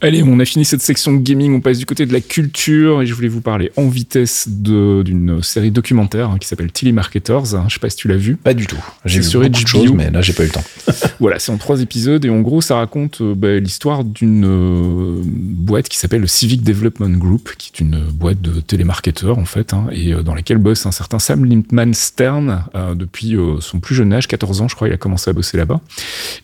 [0.00, 3.06] Allez, on a fini cette section gaming, on passe du côté de la culture et
[3.06, 7.54] je voulais vous parler en vitesse d'une série documentaire hein, qui s'appelle Telemarketers.
[7.54, 8.36] Hein, je sais pas si tu l'as vu.
[8.36, 8.82] Pas du tout.
[9.04, 10.64] J'ai vu sur beaucoup de choses, mais là j'ai pas eu le temps.
[11.20, 15.22] voilà, c'est en trois épisodes et en gros ça raconte euh, bah, l'histoire d'une euh,
[15.24, 19.72] boîte qui s'appelle le Civic Development Group, qui est une boîte de télémarketeurs en fait,
[19.72, 24.12] hein, et euh, dans laquelle bosse un certain Sam Limpman Stern depuis son plus jeune
[24.12, 25.80] âge, 14 ans je crois, il a commencé à bosser là-bas.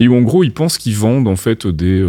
[0.01, 2.05] Et où en gros il pense qu'ils vendent en fait des,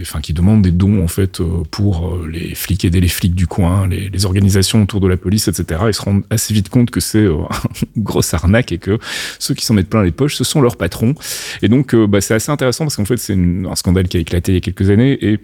[0.00, 3.34] enfin qu'ils demandent des dons en fait euh, pour euh, les flics aider les flics
[3.34, 5.80] du coin, les, organisations autour de la police, etc.
[5.86, 7.36] Ils se rendent assez vite compte que c'est euh,
[7.96, 8.98] une grosse arnaque et que
[9.38, 11.14] ceux qui s'en mettent plein les poches, ce sont leurs patrons.
[11.62, 14.52] Et donc, bah, c'est assez intéressant parce qu'en fait, c'est un scandale qui a éclaté
[14.52, 15.38] il y a quelques années et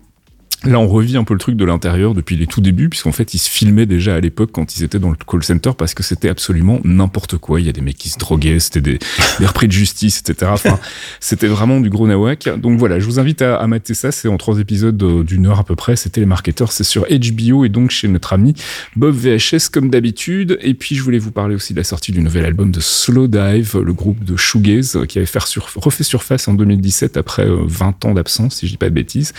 [0.65, 3.35] Là, on revit un peu le truc de l'intérieur depuis les tout débuts, puisqu'en fait,
[3.35, 6.03] ils se filmaient déjà à l'époque quand ils étaient dans le call center parce que
[6.03, 7.61] c'était absolument n'importe quoi.
[7.61, 8.99] Il y a des mecs qui se droguaient, c'était des,
[9.39, 10.51] des repris de justice, etc.
[10.53, 10.79] Enfin,
[11.21, 12.49] c'était vraiment du gros nawak.
[12.59, 14.11] Donc voilà, je vous invite à, à mater ça.
[14.11, 15.97] C'est en trois épisodes d'une heure à peu près.
[15.97, 16.73] C'était les marketeurs.
[16.73, 18.55] C'est sur HBO et donc chez notre ami
[18.97, 20.59] Bob VHS comme d'habitude.
[20.63, 23.29] Et puis, je voulais vous parler aussi de la sortie du nouvel album de Slow
[23.29, 25.41] Dive, le groupe de Shoegaze qui avait fait
[25.77, 29.33] refait surface en 2017 après 20 euh, ans d'absence, si je dis pas de bêtises,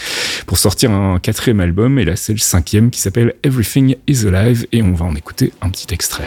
[0.45, 4.67] pour sortir un quatrième album, et là c'est le cinquième qui s'appelle Everything is Alive,
[4.71, 6.25] et on va en écouter un petit extrait.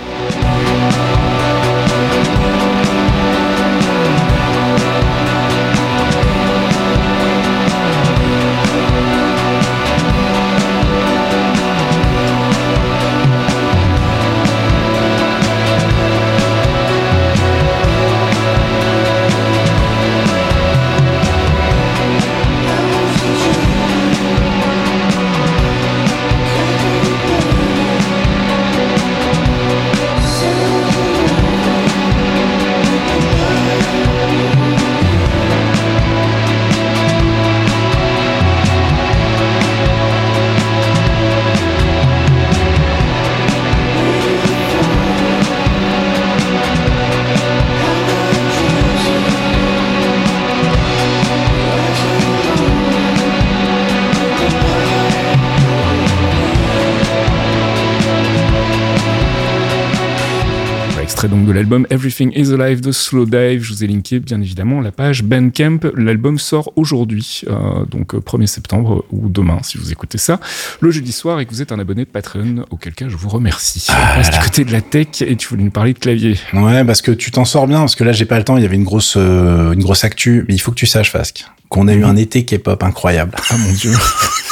[61.48, 63.62] De l'album Everything is Alive de Slow Dive.
[63.62, 65.80] Je vous ai linké bien évidemment la page Bandcamp.
[65.94, 70.40] L'album sort aujourd'hui, euh, donc 1er euh, septembre ou demain si vous écoutez ça,
[70.80, 73.30] le jeudi soir et que vous êtes un abonné de Patreon, auquel cas je vous
[73.30, 73.86] remercie.
[73.88, 76.36] Ah On passe du côté de la tech et tu voulais nous parler de clavier.
[76.52, 78.62] Ouais, parce que tu t'en sors bien, parce que là j'ai pas le temps, il
[78.62, 81.46] y avait une grosse, euh, une grosse actu, mais il faut que tu saches, Fasque
[81.68, 83.34] qu'on a eu un été K-pop incroyable.
[83.50, 83.92] Ah mon dieu.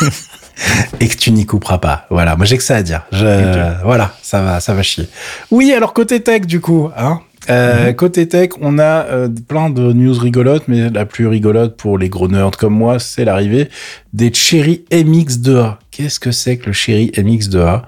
[1.01, 2.07] et que tu n'y couperas pas.
[2.11, 3.03] Voilà, moi j'ai que ça à dire.
[3.13, 5.09] Je, Voilà, ça va, ça va chier.
[5.51, 7.21] Oui, alors côté tech du coup, hein.
[7.49, 11.97] Euh, Côté tech, on a euh, plein de news rigolotes, mais la plus rigolote pour
[11.99, 13.69] les gros nerds comme moi, c'est l'arrivée
[14.13, 15.77] des Cherry MX2A.
[15.91, 17.83] Qu'est-ce que c'est que le Cherry MX2A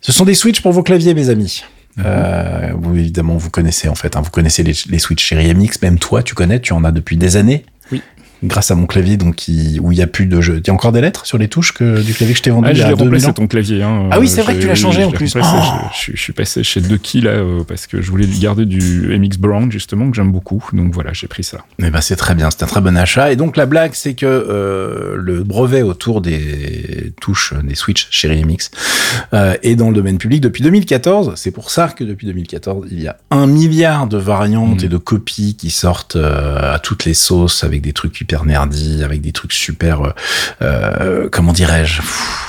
[0.00, 1.62] Ce sont des switches pour vos claviers, mes amis.
[2.04, 5.82] Euh, vous évidemment vous connaissez en fait, hein, vous connaissez les, les Switch Cherry MX,
[5.82, 7.64] même toi tu connais, tu en as depuis des années
[8.42, 10.60] grâce à mon clavier donc qui, où il y a plus de jeu.
[10.62, 12.50] Il y a encore des lettres sur les touches que, du clavier que je t'ai
[12.50, 13.82] vendu ah, y a remplacé ton clavier.
[13.82, 14.08] Hein.
[14.10, 15.34] Ah oui, c'est vrai que tu l'as changé en plus.
[15.36, 15.40] Oh
[15.98, 19.38] je, je, suis passé chez Ducky là euh, parce que je voulais garder du MX
[19.38, 20.64] Brown justement que j'aime beaucoup.
[20.72, 21.58] Donc voilà, j'ai pris ça.
[21.78, 23.32] Mais eh ben c'est très bien, c'est un très bon achat.
[23.32, 28.28] Et donc la blague, c'est que euh, le brevet autour des touches des Switch chez
[28.28, 28.70] MX
[29.32, 31.32] euh, est dans le domaine public depuis 2014.
[31.36, 34.86] C'est pour ça que depuis 2014, il y a un milliard de variantes mmh.
[34.86, 39.02] et de copies qui sortent euh, à toutes les sauces avec des trucs hyper nerdy,
[39.02, 40.12] avec des trucs super, euh,
[40.60, 42.02] euh comment dirais-je,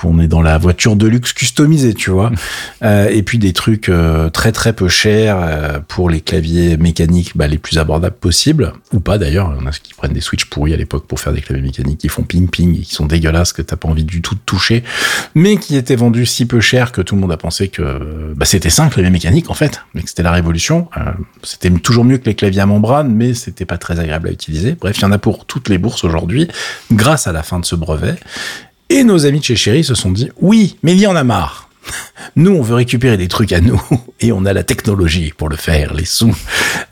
[0.04, 2.34] on est dans la voiture de luxe customisée, tu vois.
[2.84, 3.90] euh, et puis des trucs
[4.34, 9.18] très très peu chers pour les claviers mécaniques bah, les plus abordables possibles, ou pas
[9.18, 9.54] d'ailleurs.
[9.56, 11.64] Il y en a qui prennent des switches pourris à l'époque pour faire des claviers
[11.64, 14.36] mécaniques qui font ping ping et qui sont dégueulasses que t'as pas envie du tout
[14.36, 14.84] de toucher,
[15.36, 18.46] mais qui étaient vendus si peu cher que tout le monde a pensé que bah,
[18.46, 20.90] c'était ça un clavier mécanique en fait, mais que c'était la révolution.
[21.44, 24.76] c'était toujours mieux que les claviers à membrane, mais c'était pas très agréable à utiliser.
[24.80, 26.48] Bref, il y en a pour toutes les bourses aujourd'hui,
[26.92, 28.16] grâce à la fin de ce brevet.
[28.90, 31.24] Et nos amis de chez Chéri se sont dit, oui, mais il y en a
[31.24, 31.70] marre.
[32.36, 33.82] Nous, on veut récupérer des trucs à nous
[34.22, 36.36] et on a la technologie pour le faire, les sous.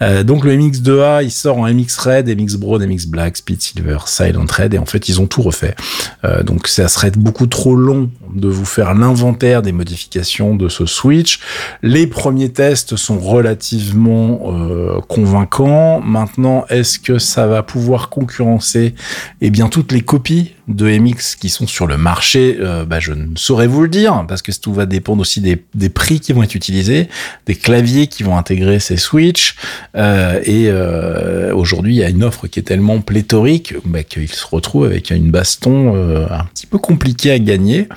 [0.02, 3.98] Euh, donc le MX2A, il sort en MX Red, MX Broad, MX Black, Speed Silver,
[4.06, 5.76] Silent Red et en fait ils ont tout refait.
[6.24, 10.86] Euh, donc ça serait beaucoup trop long de vous faire l'inventaire des modifications de ce
[10.86, 11.40] Switch.
[11.82, 16.02] Les premiers tests sont relativement euh, convaincants.
[16.02, 18.96] Maintenant, est-ce que ça va pouvoir concurrencer
[19.42, 22.58] eh bien toutes les copies de MX qui sont sur le marché?
[22.88, 25.90] Bah, Je ne saurais vous le dire parce que tout va dépendre aussi des, des,
[25.90, 27.10] prix qui vont être utilisés,
[27.46, 29.56] des claviers qui vont intégrer ces Switch.
[29.96, 34.30] Euh, et euh, aujourd'hui, il y a une offre qui est tellement pléthorique bah, qu'il
[34.30, 37.88] se retrouve avec une baston euh, un petit peu compliquée à gagner.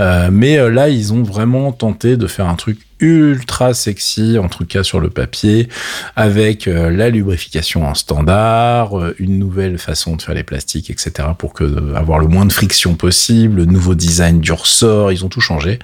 [0.00, 4.48] Euh, mais euh, là, ils ont vraiment tenté de faire un truc ultra sexy, en
[4.48, 5.68] tout cas sur le papier,
[6.16, 11.28] avec euh, la lubrification en standard, euh, une nouvelle façon de faire les plastiques, etc.,
[11.36, 15.24] pour que euh, avoir le moins de friction possible, le nouveau design du ressort, ils
[15.24, 15.78] ont tout changé,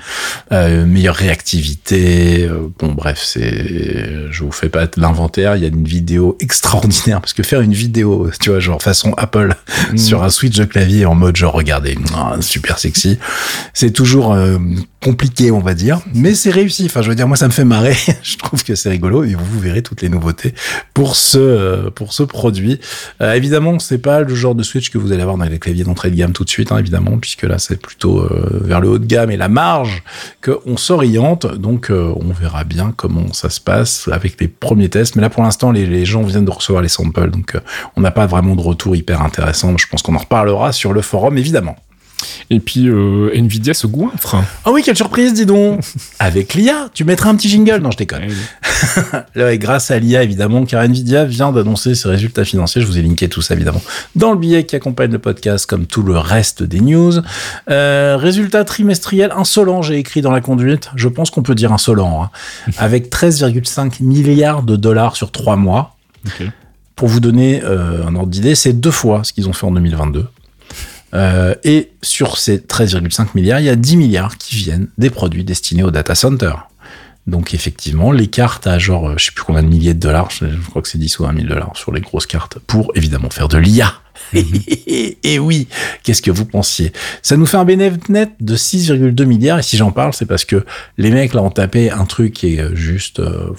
[0.50, 2.48] meilleure réactivité,
[2.78, 7.32] bon bref, c'est, je vous fais pas l'inventaire, il y a une vidéo extraordinaire, parce
[7.32, 9.54] que faire une vidéo, tu vois, genre façon Apple,
[9.92, 9.96] mmh.
[9.96, 11.96] sur un switch de clavier en mode genre regardez,
[12.40, 13.18] super sexy,
[13.74, 14.36] c'est toujours
[15.02, 16.84] compliqué, on va dire, mais c'est réussi.
[16.86, 17.96] Enfin, je veux dire, moi, ça me fait marrer.
[18.22, 20.54] je trouve que c'est rigolo et vous verrez toutes les nouveautés
[20.92, 22.80] pour ce pour ce produit.
[23.22, 25.84] Euh, évidemment, c'est pas le genre de Switch que vous allez avoir dans les claviers
[25.84, 28.88] d'entrée de gamme tout de suite, hein, évidemment, puisque là, c'est plutôt euh, vers le
[28.88, 30.02] haut de gamme et la marge
[30.40, 31.46] que on s'oriente.
[31.46, 35.16] Donc, euh, on verra bien comment ça se passe avec les premiers tests.
[35.16, 37.60] Mais là, pour l'instant, les, les, gens viennent de recevoir les samples, donc euh,
[37.96, 39.76] on n'a pas vraiment de retour hyper intéressant.
[39.78, 41.76] Je pense qu'on en reparlera sur le forum, évidemment.
[42.50, 44.36] Et puis euh, Nvidia se goinfre.
[44.64, 45.80] Ah oui, quelle surprise, dis donc
[46.18, 48.22] Avec l'IA, tu mettras un petit jingle Non, je déconne.
[49.34, 52.82] Là, grâce à l'IA, évidemment, car Nvidia vient d'annoncer ses résultats financiers.
[52.82, 53.82] Je vous ai linké tout ça, évidemment,
[54.16, 57.12] dans le billet qui accompagne le podcast, comme tout le reste des news.
[57.70, 60.90] Euh, résultats trimestriels insolents, j'ai écrit dans la conduite.
[60.96, 62.24] Je pense qu'on peut dire insolent.
[62.24, 62.30] Hein.
[62.78, 65.96] Avec 13,5 milliards de dollars sur trois mois.
[66.26, 66.50] Okay.
[66.96, 69.72] Pour vous donner euh, un ordre d'idée, c'est deux fois ce qu'ils ont fait en
[69.72, 70.26] 2022.
[71.12, 75.44] Euh, et sur ces 13,5 milliards, il y a 10 milliards qui viennent des produits
[75.44, 76.52] destinés au data center.
[77.30, 80.46] Donc effectivement, les cartes à genre, je sais plus combien de milliers de dollars, je
[80.68, 83.46] crois que c'est 10 ou 20 000 dollars sur les grosses cartes, pour évidemment faire
[83.46, 83.94] de l'IA.
[84.34, 85.68] et oui,
[86.02, 86.92] qu'est-ce que vous pensiez?
[87.22, 89.60] Ça nous fait un bénéfice net de 6,2 milliards.
[89.60, 90.64] Et si j'en parle, c'est parce que
[90.98, 93.52] les mecs là ont tapé un truc qui est juste euh,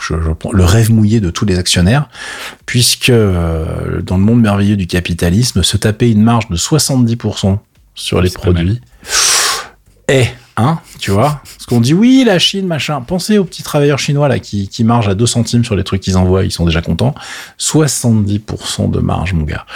[0.00, 2.08] je, je, le rêve mouillé de tous les actionnaires,
[2.64, 7.58] puisque euh, dans le monde merveilleux du capitalisme, se taper une marge de 70%
[7.94, 8.80] sur les produits.
[10.08, 11.40] Eh, Hein, tu vois?
[11.68, 13.00] Qu'on dit oui, la Chine, machin.
[13.00, 16.00] Pensez aux petits travailleurs chinois là qui, qui margent à 2 centimes sur les trucs
[16.00, 17.14] qu'ils envoient, ils sont déjà contents.
[17.58, 19.66] 70% de marge, mon gars.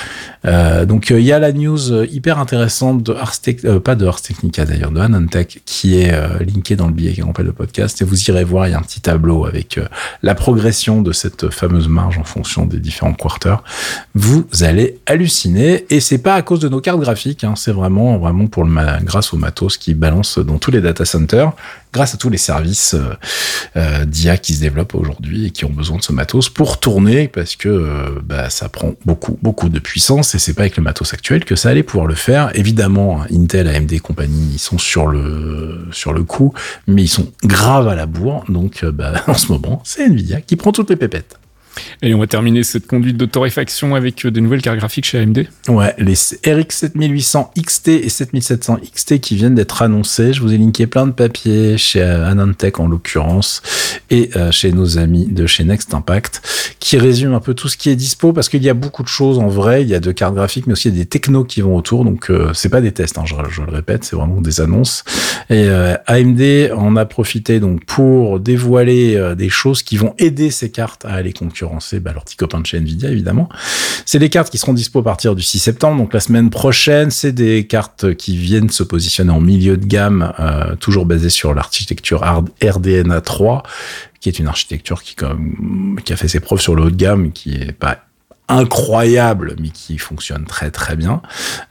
[0.45, 3.95] Euh, donc il euh, y a la news euh, hyper intéressante de Ars euh, pas
[3.95, 6.13] de Ars Technica d'ailleurs, de Anantech, qui est
[6.45, 8.01] linkée dans le billet qui accompagne le podcast.
[8.01, 9.79] Et vous irez voir, il y a un petit tableau avec
[10.23, 13.63] la progression de cette fameuse marge en fonction des différents quarters.
[14.15, 15.87] Vous allez halluciner.
[15.91, 18.73] Et c'est pas à cause de nos cartes graphiques, hein, c'est vraiment, vraiment pour le
[19.05, 21.53] grâce au matos qui balance dans tous les data centers
[21.93, 22.97] grâce à tous les services
[24.07, 27.57] d'IA qui se développent aujourd'hui et qui ont besoin de ce matos pour tourner parce
[27.57, 31.45] que bah, ça prend beaucoup, beaucoup de puissance et c'est pas avec le matos actuel
[31.45, 32.51] que ça allait pouvoir le faire.
[32.55, 36.53] Évidemment, Intel, AMD et compagnie, ils sont sur le, sur le coup,
[36.87, 38.45] mais ils sont graves à la bourre.
[38.49, 41.37] Donc, bah, en ce moment, c'est Nvidia qui prend toutes les pépettes.
[42.03, 45.19] Et on va terminer cette conduite de torréfaction avec euh, des nouvelles cartes graphiques chez
[45.21, 45.47] AMD.
[45.69, 50.33] Ouais, les RX 7800 XT et 7700 XT qui viennent d'être annoncés.
[50.33, 53.63] Je vous ai linké plein de papiers chez euh, Anantech en l'occurrence
[54.11, 56.43] et euh, chez nos amis de chez Next Impact
[56.81, 59.09] qui résument un peu tout ce qui est dispo parce qu'il y a beaucoup de
[59.09, 59.83] choses en vrai.
[59.83, 62.05] Il y a de cartes graphiques mais aussi des technos qui vont autour.
[62.05, 65.05] Donc c'est pas des tests, hein, je, je, le répète, c'est vraiment des annonces.
[65.51, 65.69] Et
[66.07, 71.13] AMD en a profité donc pour dévoiler des choses qui vont aider ces cartes à
[71.13, 71.62] aller concurrencer
[72.01, 73.49] bah, petit copain de chez Nvidia évidemment.
[74.07, 77.11] C'est des cartes qui seront dispo à partir du 6 septembre, donc la semaine prochaine.
[77.11, 81.55] C'est des cartes qui viennent se positionner en milieu de gamme, euh, toujours basées sur
[81.55, 82.23] l'architecture
[82.63, 83.63] RDNA 3,
[84.21, 86.97] qui est une architecture qui, comme, qui a fait ses preuves sur le haut de
[86.97, 87.99] gamme, qui est pas
[88.49, 91.23] incroyable, mais qui fonctionne très très bien.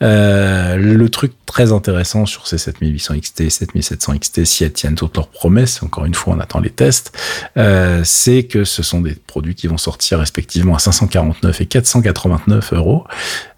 [0.02, 4.96] Euh, le truc très intéressant sur ces 7800 XT et 7700 XT, si elles tiennent
[4.96, 7.18] toutes leurs promesses, encore une fois, on attend les tests,
[7.58, 12.74] euh, c'est que ce sont des produits qui vont sortir respectivement à 549 et 489
[12.74, 13.06] euros.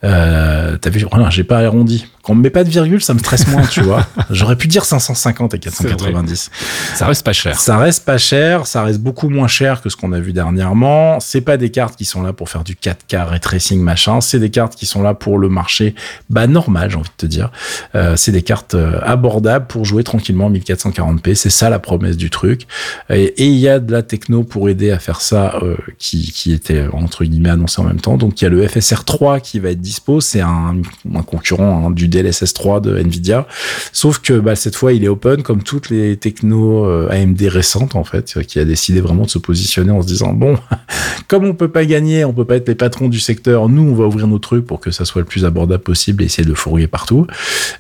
[0.03, 2.07] Euh, T'as vu, voilà, j'ai pas arrondi.
[2.24, 4.07] Quand on me met pas de virgule, ça me stresse moins, tu vois.
[4.30, 6.51] J'aurais pu dire 550 et 490.
[6.95, 7.59] Ça reste pas cher.
[7.59, 11.19] Ça reste pas cher, ça reste beaucoup moins cher que ce qu'on a vu dernièrement.
[11.19, 14.39] C'est pas des cartes qui sont là pour faire du 4K ray tracing machin, c'est
[14.39, 15.95] des cartes qui sont là pour le marché
[16.30, 17.51] bah normal, j'ai envie de te dire.
[17.95, 22.30] Euh, c'est des cartes euh, abordables pour jouer tranquillement 1440p, c'est ça la promesse du
[22.30, 22.67] truc.
[23.09, 26.53] Et il y a de la techno pour aider à faire ça euh, qui, qui
[26.53, 28.17] était entre guillemets annoncé en même temps.
[28.17, 30.78] Donc il y a le FSR 3 qui va être dispo, c'est un,
[31.13, 33.47] un concurrent hein, du DLSS 3 de Nvidia.
[33.91, 37.95] Sauf que bah, cette fois, il est open comme toutes les technos euh, AMD récentes
[37.95, 40.57] en fait, qui a décidé vraiment de se positionner en se disant bon,
[41.28, 43.95] comme on peut pas gagner, on peut pas être les patrons du secteur, nous on
[43.95, 46.49] va ouvrir nos trucs pour que ça soit le plus abordable possible et essayer de
[46.49, 47.28] le fourguer partout.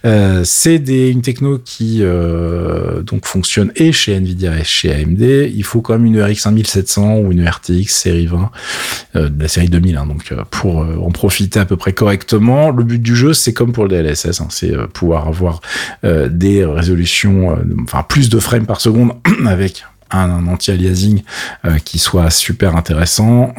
[0.05, 5.21] Euh, c'est une techno qui euh, donc fonctionne et chez Nvidia et chez AMD.
[5.53, 8.51] Il faut quand même une RX 5700 ou une RTX série 20
[9.15, 12.71] euh, de la série 2000, hein, donc pour en profiter à peu près correctement.
[12.71, 14.47] Le but du jeu, c'est comme pour le DLSS Hein.
[14.49, 15.61] c'est euh, pouvoir avoir
[16.03, 19.13] euh, des résolutions, euh, enfin plus de frames par seconde
[19.47, 21.23] avec un, anti-aliasing
[21.85, 23.51] qui soit super intéressant,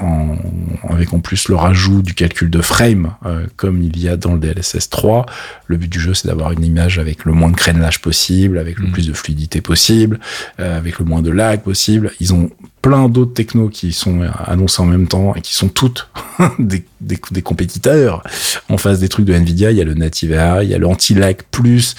[0.88, 3.14] avec en plus le rajout du calcul de frame,
[3.56, 5.26] comme il y a dans le DLSS 3.
[5.66, 8.78] Le but du jeu, c'est d'avoir une image avec le moins de crénelage possible, avec
[8.78, 8.92] le mm.
[8.92, 10.20] plus de fluidité possible,
[10.58, 12.12] avec le moins de lag possible.
[12.20, 12.50] Ils ont
[12.84, 16.10] plein d'autres technos qui sont annoncés en même temps et qui sont toutes
[16.58, 18.22] des, des, compétiteurs
[18.68, 19.70] en face des trucs de Nvidia.
[19.70, 21.94] Il y a le Native AI, il y a le Anti-Lag Plus.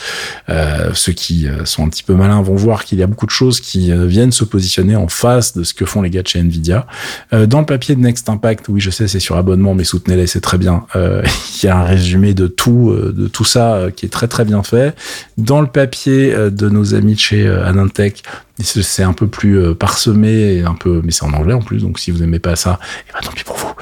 [0.48, 3.26] Euh, ceux qui euh, sont un petit peu malins vont voir qu'il y a beaucoup
[3.26, 6.22] de choses qui euh, viennent se positionner en face de ce que font les gars
[6.22, 6.86] de chez Nvidia.
[7.32, 10.42] Dans le papier de Next Impact, oui, je sais, c'est sur abonnement, mais soutenez-les, c'est
[10.42, 10.86] très bien.
[10.96, 14.62] Il y a un résumé de tout, de tout ça qui est très très bien
[14.62, 14.96] fait.
[15.40, 18.22] Dans le papier de nos amis de chez Anantech,
[18.64, 22.00] c'est un peu plus euh, parsemé, un peu, mais c'est en anglais en plus, donc
[22.00, 22.80] si vous aimez pas ça,
[23.10, 23.74] eh ben tant pis pour vous.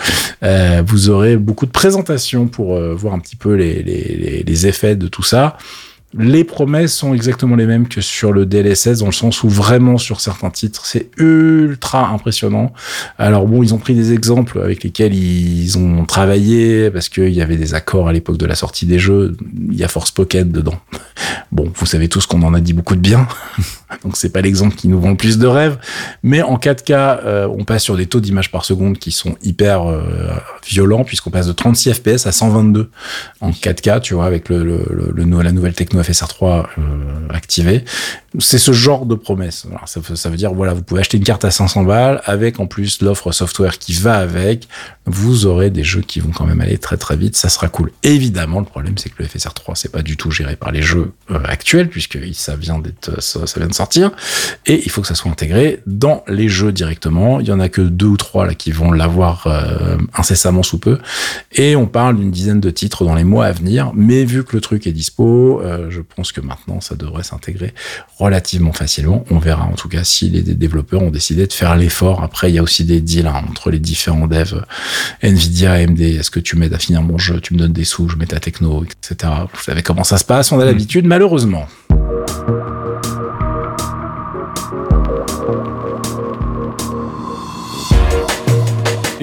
[0.44, 4.68] Euh, vous aurez beaucoup de présentations pour euh, voir un petit peu les, les, les
[4.68, 5.58] effets de tout ça
[6.18, 9.98] les promesses sont exactement les mêmes que sur le DLSS, dans le sens où vraiment
[9.98, 12.72] sur certains titres, c'est ultra impressionnant.
[13.18, 17.42] Alors bon, ils ont pris des exemples avec lesquels ils ont travaillé, parce qu'il y
[17.42, 19.36] avait des accords à l'époque de la sortie des jeux.
[19.72, 20.80] Il y a Force Pocket dedans.
[21.52, 23.28] Bon, vous savez tous qu'on en a dit beaucoup de bien,
[24.04, 25.78] donc c'est pas l'exemple qui nous vend le plus de rêves.
[26.24, 29.90] Mais en 4K, euh, on passe sur des taux d'image par seconde qui sont hyper
[29.90, 30.04] euh,
[30.68, 32.90] violents, puisqu'on passe de 36 FPS à 122
[33.42, 34.86] en 4K, tu vois, avec le,
[35.16, 36.84] la nouvelle techno FSR3 euh,
[37.30, 37.86] activé.
[38.40, 39.68] C'est ce genre de promesse.
[39.86, 43.02] ça, veut dire, voilà, vous pouvez acheter une carte à 500 balles avec en plus
[43.02, 44.68] l'offre software qui va avec.
[45.06, 47.36] Vous aurez des jeux qui vont quand même aller très très vite.
[47.36, 47.92] Ça sera cool.
[48.02, 51.12] Évidemment, le problème, c'est que le FSR3, c'est pas du tout géré par les jeux
[51.30, 54.12] euh, actuels puisque ça vient d'être, ça, vient de sortir.
[54.66, 57.40] Et il faut que ça soit intégré dans les jeux directement.
[57.40, 60.80] Il y en a que deux ou trois là qui vont l'avoir euh, incessamment sous
[60.80, 60.98] peu.
[61.52, 63.92] Et on parle d'une dizaine de titres dans les mois à venir.
[63.94, 67.74] Mais vu que le truc est dispo, euh, je pense que maintenant, ça devrait s'intégrer
[68.24, 69.26] relativement facilement.
[69.30, 72.24] On verra en tout cas si les développeurs ont décidé de faire l'effort.
[72.24, 74.64] Après, il y a aussi des deals hein, entre les différents devs,
[75.22, 76.00] Nvidia, AMD.
[76.00, 77.42] Est-ce que tu m'aides à finir mon jeu?
[77.42, 79.32] Tu me donnes des sous, je mets ta techno, etc.
[79.54, 80.68] Vous savez comment ça se passe, on a mm.
[80.68, 81.68] l'habitude, malheureusement.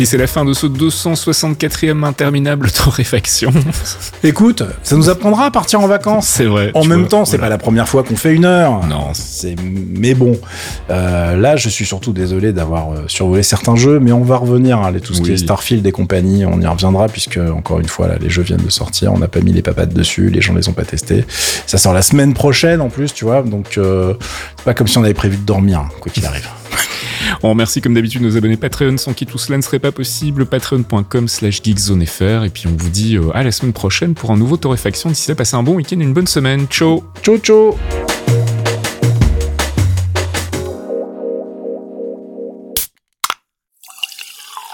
[0.01, 3.53] Et c'est la fin de ce 264e interminable torréfaction.
[4.25, 6.27] Écoute, ça nous apprendra à partir en vacances.
[6.27, 6.71] C'est vrai.
[6.73, 7.49] En même vois, temps, c'est voilà.
[7.49, 8.87] pas la première fois qu'on fait une heure.
[8.87, 9.11] Non.
[9.13, 10.41] C'est mais bon.
[10.89, 14.81] Euh, là, je suis surtout désolé d'avoir euh, survolé certains jeux, mais on va revenir
[14.81, 16.47] à tout ce qui est Starfield et compagnie.
[16.47, 19.13] On y reviendra puisque encore une fois, là, les jeux viennent de sortir.
[19.13, 21.27] On n'a pas mis les papates dessus, les gens les ont pas testés.
[21.67, 23.43] Ça sort la semaine prochaine en plus, tu vois.
[23.43, 24.15] Donc euh,
[24.57, 26.49] c'est pas comme si on avait prévu de dormir, quoi qu'il arrive.
[27.43, 30.47] On remercie comme d'habitude nos abonnés Patreon sans qui tout cela ne serait pas possible.
[30.47, 32.45] Patreon.com slash geekzonefr.
[32.45, 35.11] Et puis on vous dit euh, à la semaine prochaine pour un nouveau torréfaction.
[35.11, 36.67] D'ici là, passez un bon week-end et une bonne semaine.
[36.69, 37.77] Ciao Ciao ciao.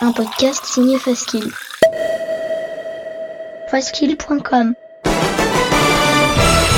[0.01, 1.51] Un podcast signé Faskill.
[3.71, 4.75] Faskill.com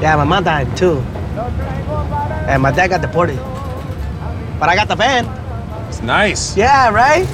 [0.00, 0.98] Yeah, my mom died too.
[2.48, 3.36] And my dad got deported.
[4.58, 5.26] But I got the van.
[5.88, 6.56] it's nice.
[6.56, 7.26] Yeah, right?